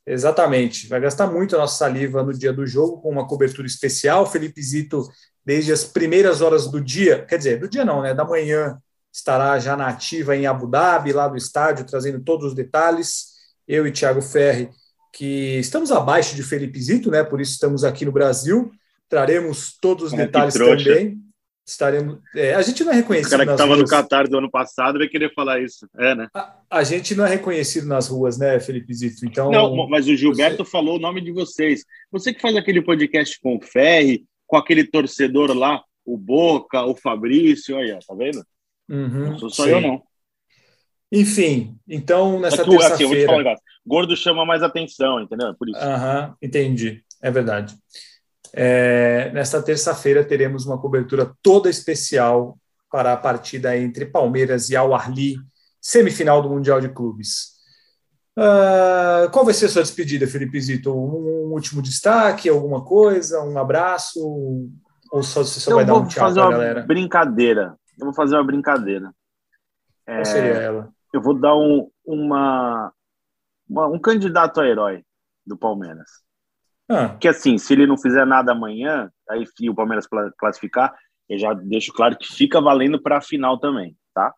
Exatamente, 0.06 0.86
vai 0.86 1.00
gastar 1.00 1.26
muito 1.26 1.56
a 1.56 1.58
nossa 1.58 1.78
saliva 1.78 2.22
no 2.22 2.32
dia 2.32 2.52
do 2.52 2.64
jogo 2.64 3.02
com 3.02 3.10
uma 3.10 3.26
cobertura 3.26 3.66
especial. 3.66 4.24
Felipe 4.24 4.62
Zito, 4.62 5.02
desde 5.44 5.72
as 5.72 5.84
primeiras 5.84 6.40
horas 6.40 6.70
do 6.70 6.80
dia, 6.80 7.24
quer 7.26 7.38
dizer, 7.38 7.58
do 7.58 7.68
dia 7.68 7.84
não, 7.84 8.02
né, 8.02 8.14
da 8.14 8.24
manhã, 8.24 8.78
estará 9.12 9.58
já 9.58 9.76
na 9.76 9.88
ativa 9.88 10.36
em 10.36 10.46
Abu 10.46 10.68
Dhabi, 10.68 11.12
lá 11.12 11.26
do 11.26 11.36
estádio, 11.36 11.84
trazendo 11.84 12.20
todos 12.20 12.46
os 12.46 12.54
detalhes. 12.54 13.36
Eu 13.66 13.86
e 13.86 13.90
Thiago 13.90 14.22
Ferri 14.22 14.70
que 15.12 15.58
estamos 15.58 15.90
abaixo 15.90 16.34
de 16.36 16.42
Felipe 16.42 16.80
Zito, 16.80 17.10
né? 17.10 17.24
Por 17.24 17.40
isso 17.40 17.52
estamos 17.52 17.84
aqui 17.84 18.04
no 18.04 18.12
Brasil. 18.12 18.70
Traremos 19.08 19.76
todos 19.80 20.04
os 20.04 20.12
detalhes 20.12 20.54
também. 20.54 21.18
Estaremos. 21.66 22.18
É, 22.34 22.54
a 22.54 22.62
gente 22.62 22.82
não 22.82 22.92
é 22.92 22.96
reconhecido. 22.96 23.28
O 23.28 23.30
cara 23.30 23.44
que 23.44 23.52
estava 23.52 23.76
no 23.76 23.84
Qatar 23.84 24.26
do 24.26 24.38
ano 24.38 24.50
passado 24.50 24.98
vai 24.98 25.06
querer 25.06 25.34
falar 25.34 25.60
isso. 25.60 25.86
É, 25.98 26.14
né? 26.14 26.26
A, 26.34 26.56
a, 26.70 26.82
gente 26.82 27.14
não 27.14 27.26
é 27.26 27.28
reconhecido 27.28 27.86
nas 27.86 28.08
ruas, 28.08 28.38
né, 28.38 28.58
Felipe 28.58 28.94
Zito? 28.94 29.26
Então. 29.26 29.50
Não, 29.50 29.86
mas 29.86 30.08
o 30.08 30.16
Gilberto 30.16 30.64
você... 30.64 30.70
falou 30.70 30.96
o 30.96 31.00
nome 31.00 31.20
de 31.20 31.30
vocês. 31.30 31.84
Você 32.10 32.32
que 32.32 32.40
faz 32.40 32.56
aquele 32.56 32.80
podcast 32.80 33.38
com 33.40 33.56
o 33.56 33.60
Ferri, 33.60 34.24
com 34.46 34.56
aquele 34.56 34.82
torcedor 34.82 35.54
lá, 35.54 35.82
o 36.06 36.16
Boca, 36.16 36.82
o 36.86 36.96
Fabrício, 36.96 37.76
olha, 37.76 37.98
tá 38.06 38.14
vendo? 38.14 38.42
Uhum, 38.88 39.32
não 39.32 39.38
sou 39.38 39.50
só 39.50 39.64
sim. 39.64 39.70
eu, 39.70 39.80
não. 39.82 40.02
Enfim, 41.10 41.76
então 41.88 42.38
nessa 42.38 42.64
terça-feira. 42.64 43.52
Assim, 43.52 43.62
gordo 43.86 44.16
chama 44.16 44.44
mais 44.44 44.62
atenção, 44.62 45.20
entendeu? 45.20 45.54
Por 45.54 45.68
isso. 45.68 45.78
Aham, 45.78 46.34
entendi. 46.42 47.02
É 47.22 47.30
verdade. 47.30 47.74
É, 48.52 49.30
nesta 49.32 49.62
terça-feira 49.62 50.24
teremos 50.24 50.66
uma 50.66 50.78
cobertura 50.78 51.32
toda 51.42 51.68
especial 51.68 52.58
para 52.90 53.12
a 53.12 53.16
partida 53.16 53.76
entre 53.76 54.06
Palmeiras 54.06 54.70
e 54.70 54.76
Al-Ahly, 54.76 55.36
semifinal 55.80 56.42
do 56.42 56.48
Mundial 56.48 56.80
de 56.80 56.88
Clubes. 56.88 57.58
Uh, 58.38 59.28
qual 59.32 59.44
vai 59.44 59.52
ser 59.52 59.66
a 59.66 59.68
sua 59.68 59.82
despedida, 59.82 60.26
Felipe 60.26 60.60
Zito? 60.60 60.92
Um, 60.92 61.48
um, 61.48 61.52
último 61.52 61.82
destaque, 61.82 62.48
alguma 62.48 62.84
coisa, 62.84 63.42
um 63.42 63.58
abraço? 63.58 64.20
Ou 65.10 65.22
só, 65.22 65.42
você 65.42 65.58
só 65.58 65.72
Eu 65.72 65.76
vai 65.76 65.84
dar 65.84 65.94
um 65.94 66.06
tchau 66.06 66.32
para 66.32 66.44
a 66.44 66.50
galera? 66.50 66.82
Brincadeira. 66.82 67.74
Eu 67.98 68.06
vou 68.06 68.14
fazer 68.14 68.36
uma 68.36 68.44
brincadeira. 68.44 69.12
Qual 70.06 70.20
é, 70.20 70.24
seria 70.24 70.52
ela? 70.52 70.92
Eu 71.12 71.22
vou 71.22 71.34
dar 71.34 71.56
um, 71.56 71.90
uma, 72.04 72.92
uma, 73.68 73.86
um 73.86 73.98
candidato 73.98 74.60
a 74.60 74.66
herói 74.66 75.04
do 75.46 75.56
Palmeiras. 75.56 76.08
Ah. 76.88 77.16
Que 77.20 77.28
assim, 77.28 77.58
se 77.58 77.72
ele 77.72 77.86
não 77.86 77.98
fizer 77.98 78.26
nada 78.26 78.52
amanhã, 78.52 79.10
aí 79.28 79.44
o 79.68 79.74
Palmeiras 79.74 80.06
classificar, 80.38 80.94
eu 81.28 81.38
já 81.38 81.52
deixo 81.52 81.92
claro 81.92 82.16
que 82.16 82.32
fica 82.32 82.60
valendo 82.60 83.00
para 83.00 83.18
a 83.18 83.22
final 83.22 83.58
também, 83.58 83.96
tá? 84.14 84.34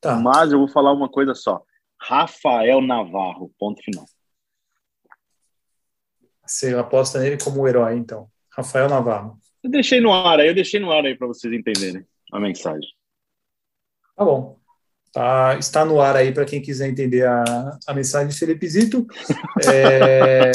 tá? 0.00 0.16
Mas 0.16 0.52
eu 0.52 0.58
vou 0.58 0.68
falar 0.68 0.92
uma 0.92 1.08
coisa 1.08 1.34
só. 1.34 1.62
Rafael 2.00 2.80
Navarro, 2.80 3.52
ponto 3.58 3.82
final. 3.82 4.06
Você 6.44 6.74
aposta 6.74 7.20
nele 7.20 7.38
como 7.42 7.66
herói, 7.68 7.96
então. 7.96 8.28
Rafael 8.50 8.88
Navarro. 8.88 9.38
Eu 9.62 9.70
deixei 9.70 10.00
no 10.00 10.12
ar 10.12 10.40
aí, 10.40 10.48
eu 10.48 10.54
deixei 10.54 10.80
no 10.80 10.90
ar 10.90 11.04
aí 11.04 11.16
para 11.16 11.26
vocês 11.26 11.52
entenderem 11.52 12.04
a 12.32 12.40
mensagem. 12.40 12.88
Tá 14.16 14.24
bom. 14.24 14.61
Tá, 15.12 15.56
está 15.58 15.84
no 15.84 16.00
ar 16.00 16.16
aí 16.16 16.32
para 16.32 16.46
quem 16.46 16.62
quiser 16.62 16.88
entender 16.88 17.26
a, 17.26 17.78
a 17.86 17.92
mensagem 17.92 18.28
de 18.28 18.38
Felipe 18.38 18.66
Zito. 18.66 19.06
É, 19.64 20.50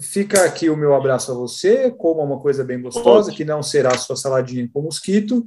fica 0.00 0.44
aqui 0.44 0.70
o 0.70 0.76
meu 0.76 0.94
abraço 0.94 1.32
a 1.32 1.34
você, 1.34 1.90
coma 1.90 2.22
uma 2.22 2.38
coisa 2.38 2.62
bem 2.62 2.80
gostosa, 2.80 3.32
que 3.32 3.44
não 3.44 3.62
será 3.62 3.96
sua 3.96 4.14
saladinha 4.14 4.68
com 4.72 4.82
mosquito. 4.82 5.46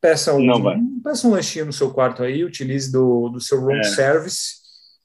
Peça 0.00 0.34
um, 0.34 1.00
peça 1.02 1.26
um 1.26 1.30
lanchinho 1.30 1.66
no 1.66 1.72
seu 1.72 1.90
quarto 1.90 2.22
aí, 2.22 2.44
utilize 2.44 2.92
do, 2.92 3.30
do 3.30 3.40
seu 3.40 3.60
room 3.60 3.76
é. 3.76 3.82
service 3.84 4.56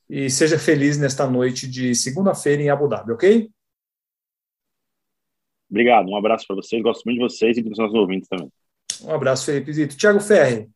e 0.10 0.30
seja 0.30 0.60
feliz 0.60 0.98
nesta 0.98 1.26
noite 1.26 1.67
de 1.67 1.95
segunda-feira 1.95 2.62
em 2.62 2.69
Abu 2.69 2.88
Dhabi, 2.88 3.13
ok? 3.13 3.50
Obrigado, 5.69 6.10
um 6.10 6.17
abraço 6.17 6.45
para 6.48 6.58
vocês, 6.58 6.82
gosto 6.82 7.04
muito 7.06 7.19
de 7.19 7.24
vocês 7.24 7.58
e 7.58 7.62
dos 7.62 7.78
nossos 7.78 7.95
ouvintes 7.95 8.28
também. 8.28 8.52
Um 9.04 9.13
abraço, 9.13 9.45
Felipe 9.45 9.72
Zito. 9.72 9.95
Tiago 9.95 10.19
Ferri, 10.19 10.69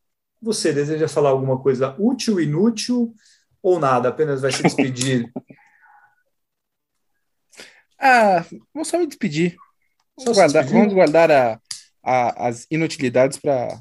você 0.44 0.74
deseja 0.74 1.08
falar 1.08 1.30
alguma 1.30 1.60
coisa 1.60 1.96
útil, 1.98 2.40
inútil 2.40 3.14
ou 3.62 3.80
nada? 3.80 4.10
Apenas 4.10 4.42
vai 4.42 4.52
se 4.52 4.62
despedir? 4.62 5.32
ah, 8.00 8.46
vou 8.74 8.84
só 8.84 9.00
me 9.00 9.08
despedir. 9.08 9.56
Vamos 10.18 10.38
guardar, 10.38 10.64
despedir? 10.64 10.80
Vamos 10.80 10.94
guardar 10.94 11.32
a, 11.32 11.60
a, 12.04 12.48
as 12.50 12.68
inutilidades 12.70 13.38
para. 13.38 13.80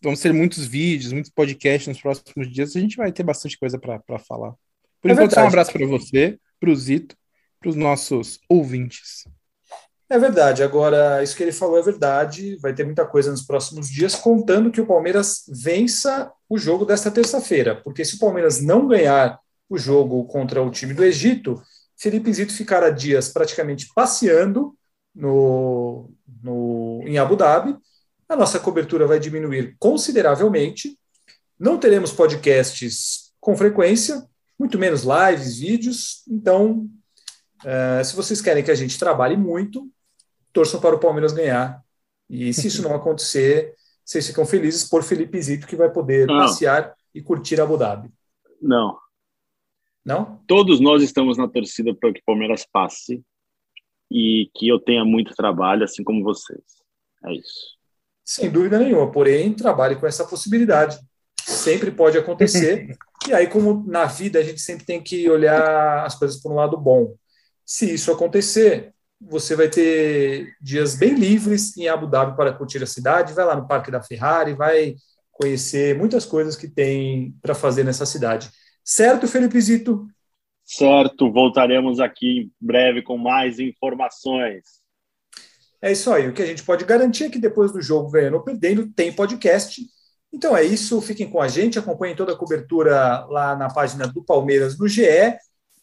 Vamos 0.00 0.20
ter 0.20 0.32
muitos 0.32 0.64
vídeos, 0.64 1.12
muitos 1.12 1.32
podcasts 1.32 1.88
nos 1.88 2.00
próximos 2.00 2.52
dias. 2.52 2.76
A 2.76 2.80
gente 2.80 2.96
vai 2.96 3.10
ter 3.10 3.24
bastante 3.24 3.58
coisa 3.58 3.78
para 3.78 4.18
falar. 4.20 4.54
Por 5.00 5.10
é 5.10 5.14
enquanto, 5.14 5.34
só 5.34 5.42
um 5.42 5.48
abraço 5.48 5.72
para 5.72 5.86
você, 5.86 6.38
para 6.60 6.70
o 6.70 6.76
Zito, 6.76 7.16
para 7.60 7.70
os 7.70 7.74
nossos 7.74 8.38
ouvintes. 8.48 9.24
É 10.10 10.18
verdade. 10.18 10.62
Agora, 10.62 11.22
isso 11.22 11.36
que 11.36 11.42
ele 11.42 11.52
falou 11.52 11.78
é 11.78 11.82
verdade. 11.82 12.56
Vai 12.56 12.74
ter 12.74 12.84
muita 12.84 13.04
coisa 13.06 13.30
nos 13.30 13.42
próximos 13.42 13.90
dias, 13.90 14.14
contando 14.14 14.70
que 14.70 14.80
o 14.80 14.86
Palmeiras 14.86 15.44
vença 15.48 16.32
o 16.48 16.56
jogo 16.56 16.86
desta 16.86 17.10
terça-feira. 17.10 17.76
Porque 17.82 18.04
se 18.04 18.16
o 18.16 18.18
Palmeiras 18.18 18.60
não 18.62 18.88
ganhar 18.88 19.38
o 19.68 19.76
jogo 19.76 20.24
contra 20.24 20.62
o 20.62 20.70
time 20.70 20.94
do 20.94 21.04
Egito, 21.04 21.62
Felipe 21.96 22.32
Zito 22.32 22.54
ficará 22.54 22.88
dias 22.88 23.28
praticamente 23.28 23.92
passeando 23.94 24.74
no, 25.14 26.10
no, 26.42 27.02
em 27.04 27.18
Abu 27.18 27.36
Dhabi. 27.36 27.76
A 28.26 28.36
nossa 28.36 28.58
cobertura 28.58 29.06
vai 29.06 29.20
diminuir 29.20 29.76
consideravelmente. 29.78 30.98
Não 31.58 31.76
teremos 31.76 32.12
podcasts 32.12 33.32
com 33.40 33.56
frequência, 33.56 34.26
muito 34.58 34.78
menos 34.78 35.02
lives, 35.02 35.58
vídeos. 35.58 36.22
Então, 36.26 36.88
Uh, 37.58 38.04
se 38.04 38.14
vocês 38.14 38.40
querem 38.40 38.62
que 38.62 38.70
a 38.70 38.74
gente 38.74 38.98
trabalhe 38.98 39.36
muito, 39.36 39.90
torçam 40.52 40.80
para 40.80 40.96
o 40.96 41.00
Palmeiras 41.00 41.32
ganhar. 41.32 41.82
E 42.28 42.52
se 42.52 42.68
isso 42.68 42.82
não 42.82 42.94
acontecer, 42.96 43.74
vocês 44.04 44.26
ficam 44.26 44.46
felizes 44.46 44.88
por 44.88 45.02
Felipe 45.02 45.40
Zito, 45.40 45.66
que 45.66 45.76
vai 45.76 45.90
poder 45.90 46.26
não. 46.26 46.38
passear 46.38 46.94
e 47.14 47.22
curtir 47.22 47.60
Abu 47.60 47.76
Dhabi. 47.76 48.10
Não. 48.60 48.98
Não? 50.04 50.40
Todos 50.46 50.80
nós 50.80 51.02
estamos 51.02 51.36
na 51.36 51.46
torcida 51.46 51.94
para 51.94 52.12
que 52.12 52.20
o 52.20 52.24
Palmeiras 52.24 52.66
passe 52.72 53.22
e 54.10 54.50
que 54.54 54.66
eu 54.66 54.80
tenha 54.80 55.04
muito 55.04 55.34
trabalho, 55.34 55.84
assim 55.84 56.02
como 56.02 56.24
vocês. 56.24 56.62
É 57.24 57.32
isso. 57.32 57.76
Sem 58.24 58.50
dúvida 58.50 58.78
nenhuma. 58.78 59.10
Porém, 59.10 59.52
trabalhe 59.52 59.96
com 59.96 60.06
essa 60.06 60.24
possibilidade. 60.24 60.98
Sempre 61.40 61.90
pode 61.90 62.16
acontecer. 62.16 62.96
e 63.28 63.32
aí, 63.32 63.46
como 63.46 63.84
na 63.86 64.06
vida, 64.06 64.38
a 64.38 64.42
gente 64.42 64.60
sempre 64.60 64.86
tem 64.86 65.02
que 65.02 65.28
olhar 65.28 66.04
as 66.04 66.14
coisas 66.14 66.40
por 66.40 66.52
um 66.52 66.56
lado 66.56 66.76
bom. 66.76 67.14
Se 67.64 67.92
isso 67.92 68.10
acontecer, 68.10 68.94
você 69.20 69.56
vai 69.56 69.68
ter 69.68 70.54
dias 70.60 70.94
bem 70.94 71.14
livres 71.14 71.76
em 71.76 71.88
Abu 71.88 72.06
Dhabi 72.06 72.36
para 72.36 72.52
curtir 72.52 72.82
a 72.82 72.86
cidade. 72.86 73.34
Vai 73.34 73.44
lá 73.44 73.56
no 73.56 73.66
Parque 73.66 73.90
da 73.90 74.02
Ferrari, 74.02 74.54
vai 74.54 74.94
conhecer 75.32 75.96
muitas 75.96 76.24
coisas 76.24 76.56
que 76.56 76.68
tem 76.68 77.34
para 77.42 77.54
fazer 77.54 77.84
nessa 77.84 78.06
cidade. 78.06 78.50
Certo, 78.84 79.26
Felipe 79.26 79.60
Zito? 79.60 80.06
Certo, 80.64 81.32
voltaremos 81.32 81.98
aqui 81.98 82.40
em 82.40 82.52
breve 82.60 83.02
com 83.02 83.16
mais 83.16 83.58
informações. 83.58 84.64
É 85.80 85.92
isso 85.92 86.12
aí. 86.12 86.28
O 86.28 86.32
que 86.32 86.42
a 86.42 86.46
gente 86.46 86.62
pode 86.62 86.84
garantir 86.84 87.24
é 87.24 87.30
que 87.30 87.38
depois 87.38 87.72
do 87.72 87.80
jogo, 87.80 88.10
ganhando 88.10 88.34
ou 88.34 88.42
perdendo, 88.42 88.88
tem 88.92 89.12
podcast. 89.12 89.80
Então 90.32 90.56
é 90.56 90.62
isso. 90.62 91.00
Fiquem 91.00 91.30
com 91.30 91.40
a 91.40 91.48
gente, 91.48 91.78
acompanhem 91.78 92.16
toda 92.16 92.32
a 92.32 92.36
cobertura 92.36 93.24
lá 93.26 93.56
na 93.56 93.68
página 93.68 94.06
do 94.06 94.22
Palmeiras 94.22 94.78
no 94.78 94.88
GE 94.88 95.38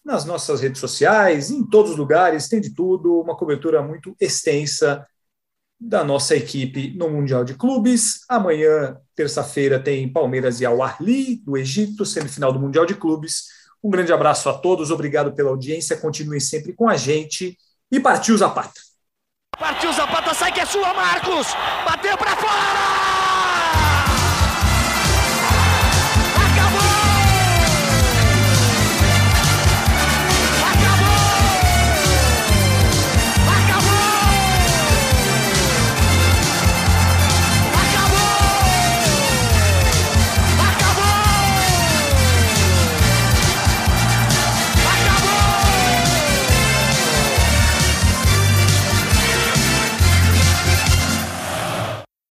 nas 0.05 0.23
nossas 0.23 0.61
redes 0.61 0.79
sociais, 0.79 1.49
em 1.49 1.65
todos 1.67 1.91
os 1.91 1.97
lugares, 1.97 2.47
tem 2.47 2.61
de 2.61 2.75
tudo, 2.75 3.19
uma 3.19 3.35
cobertura 3.35 3.81
muito 3.81 4.15
extensa 4.19 5.05
da 5.79 6.03
nossa 6.03 6.35
equipe 6.35 6.95
no 6.95 7.09
Mundial 7.09 7.43
de 7.43 7.55
Clubes. 7.55 8.19
Amanhã, 8.29 8.97
terça-feira, 9.15 9.79
tem 9.79 10.07
Palmeiras 10.11 10.61
e 10.61 10.65
Al-Ahli, 10.65 11.37
do 11.37 11.57
Egito, 11.57 12.05
semifinal 12.05 12.53
do 12.53 12.59
Mundial 12.59 12.85
de 12.85 12.93
Clubes. 12.93 13.45
Um 13.83 13.89
grande 13.89 14.13
abraço 14.13 14.47
a 14.47 14.53
todos, 14.53 14.91
obrigado 14.91 15.33
pela 15.33 15.49
audiência, 15.49 15.97
continuem 15.97 16.39
sempre 16.39 16.73
com 16.73 16.87
a 16.87 16.95
gente 16.95 17.57
e 17.91 17.99
partiu 17.99 18.37
Zapata. 18.37 18.79
Partiu 19.57 19.91
Zapata, 19.91 20.33
sai 20.33 20.51
que 20.51 20.59
é 20.59 20.65
sua, 20.65 20.93
Marcos! 20.93 21.47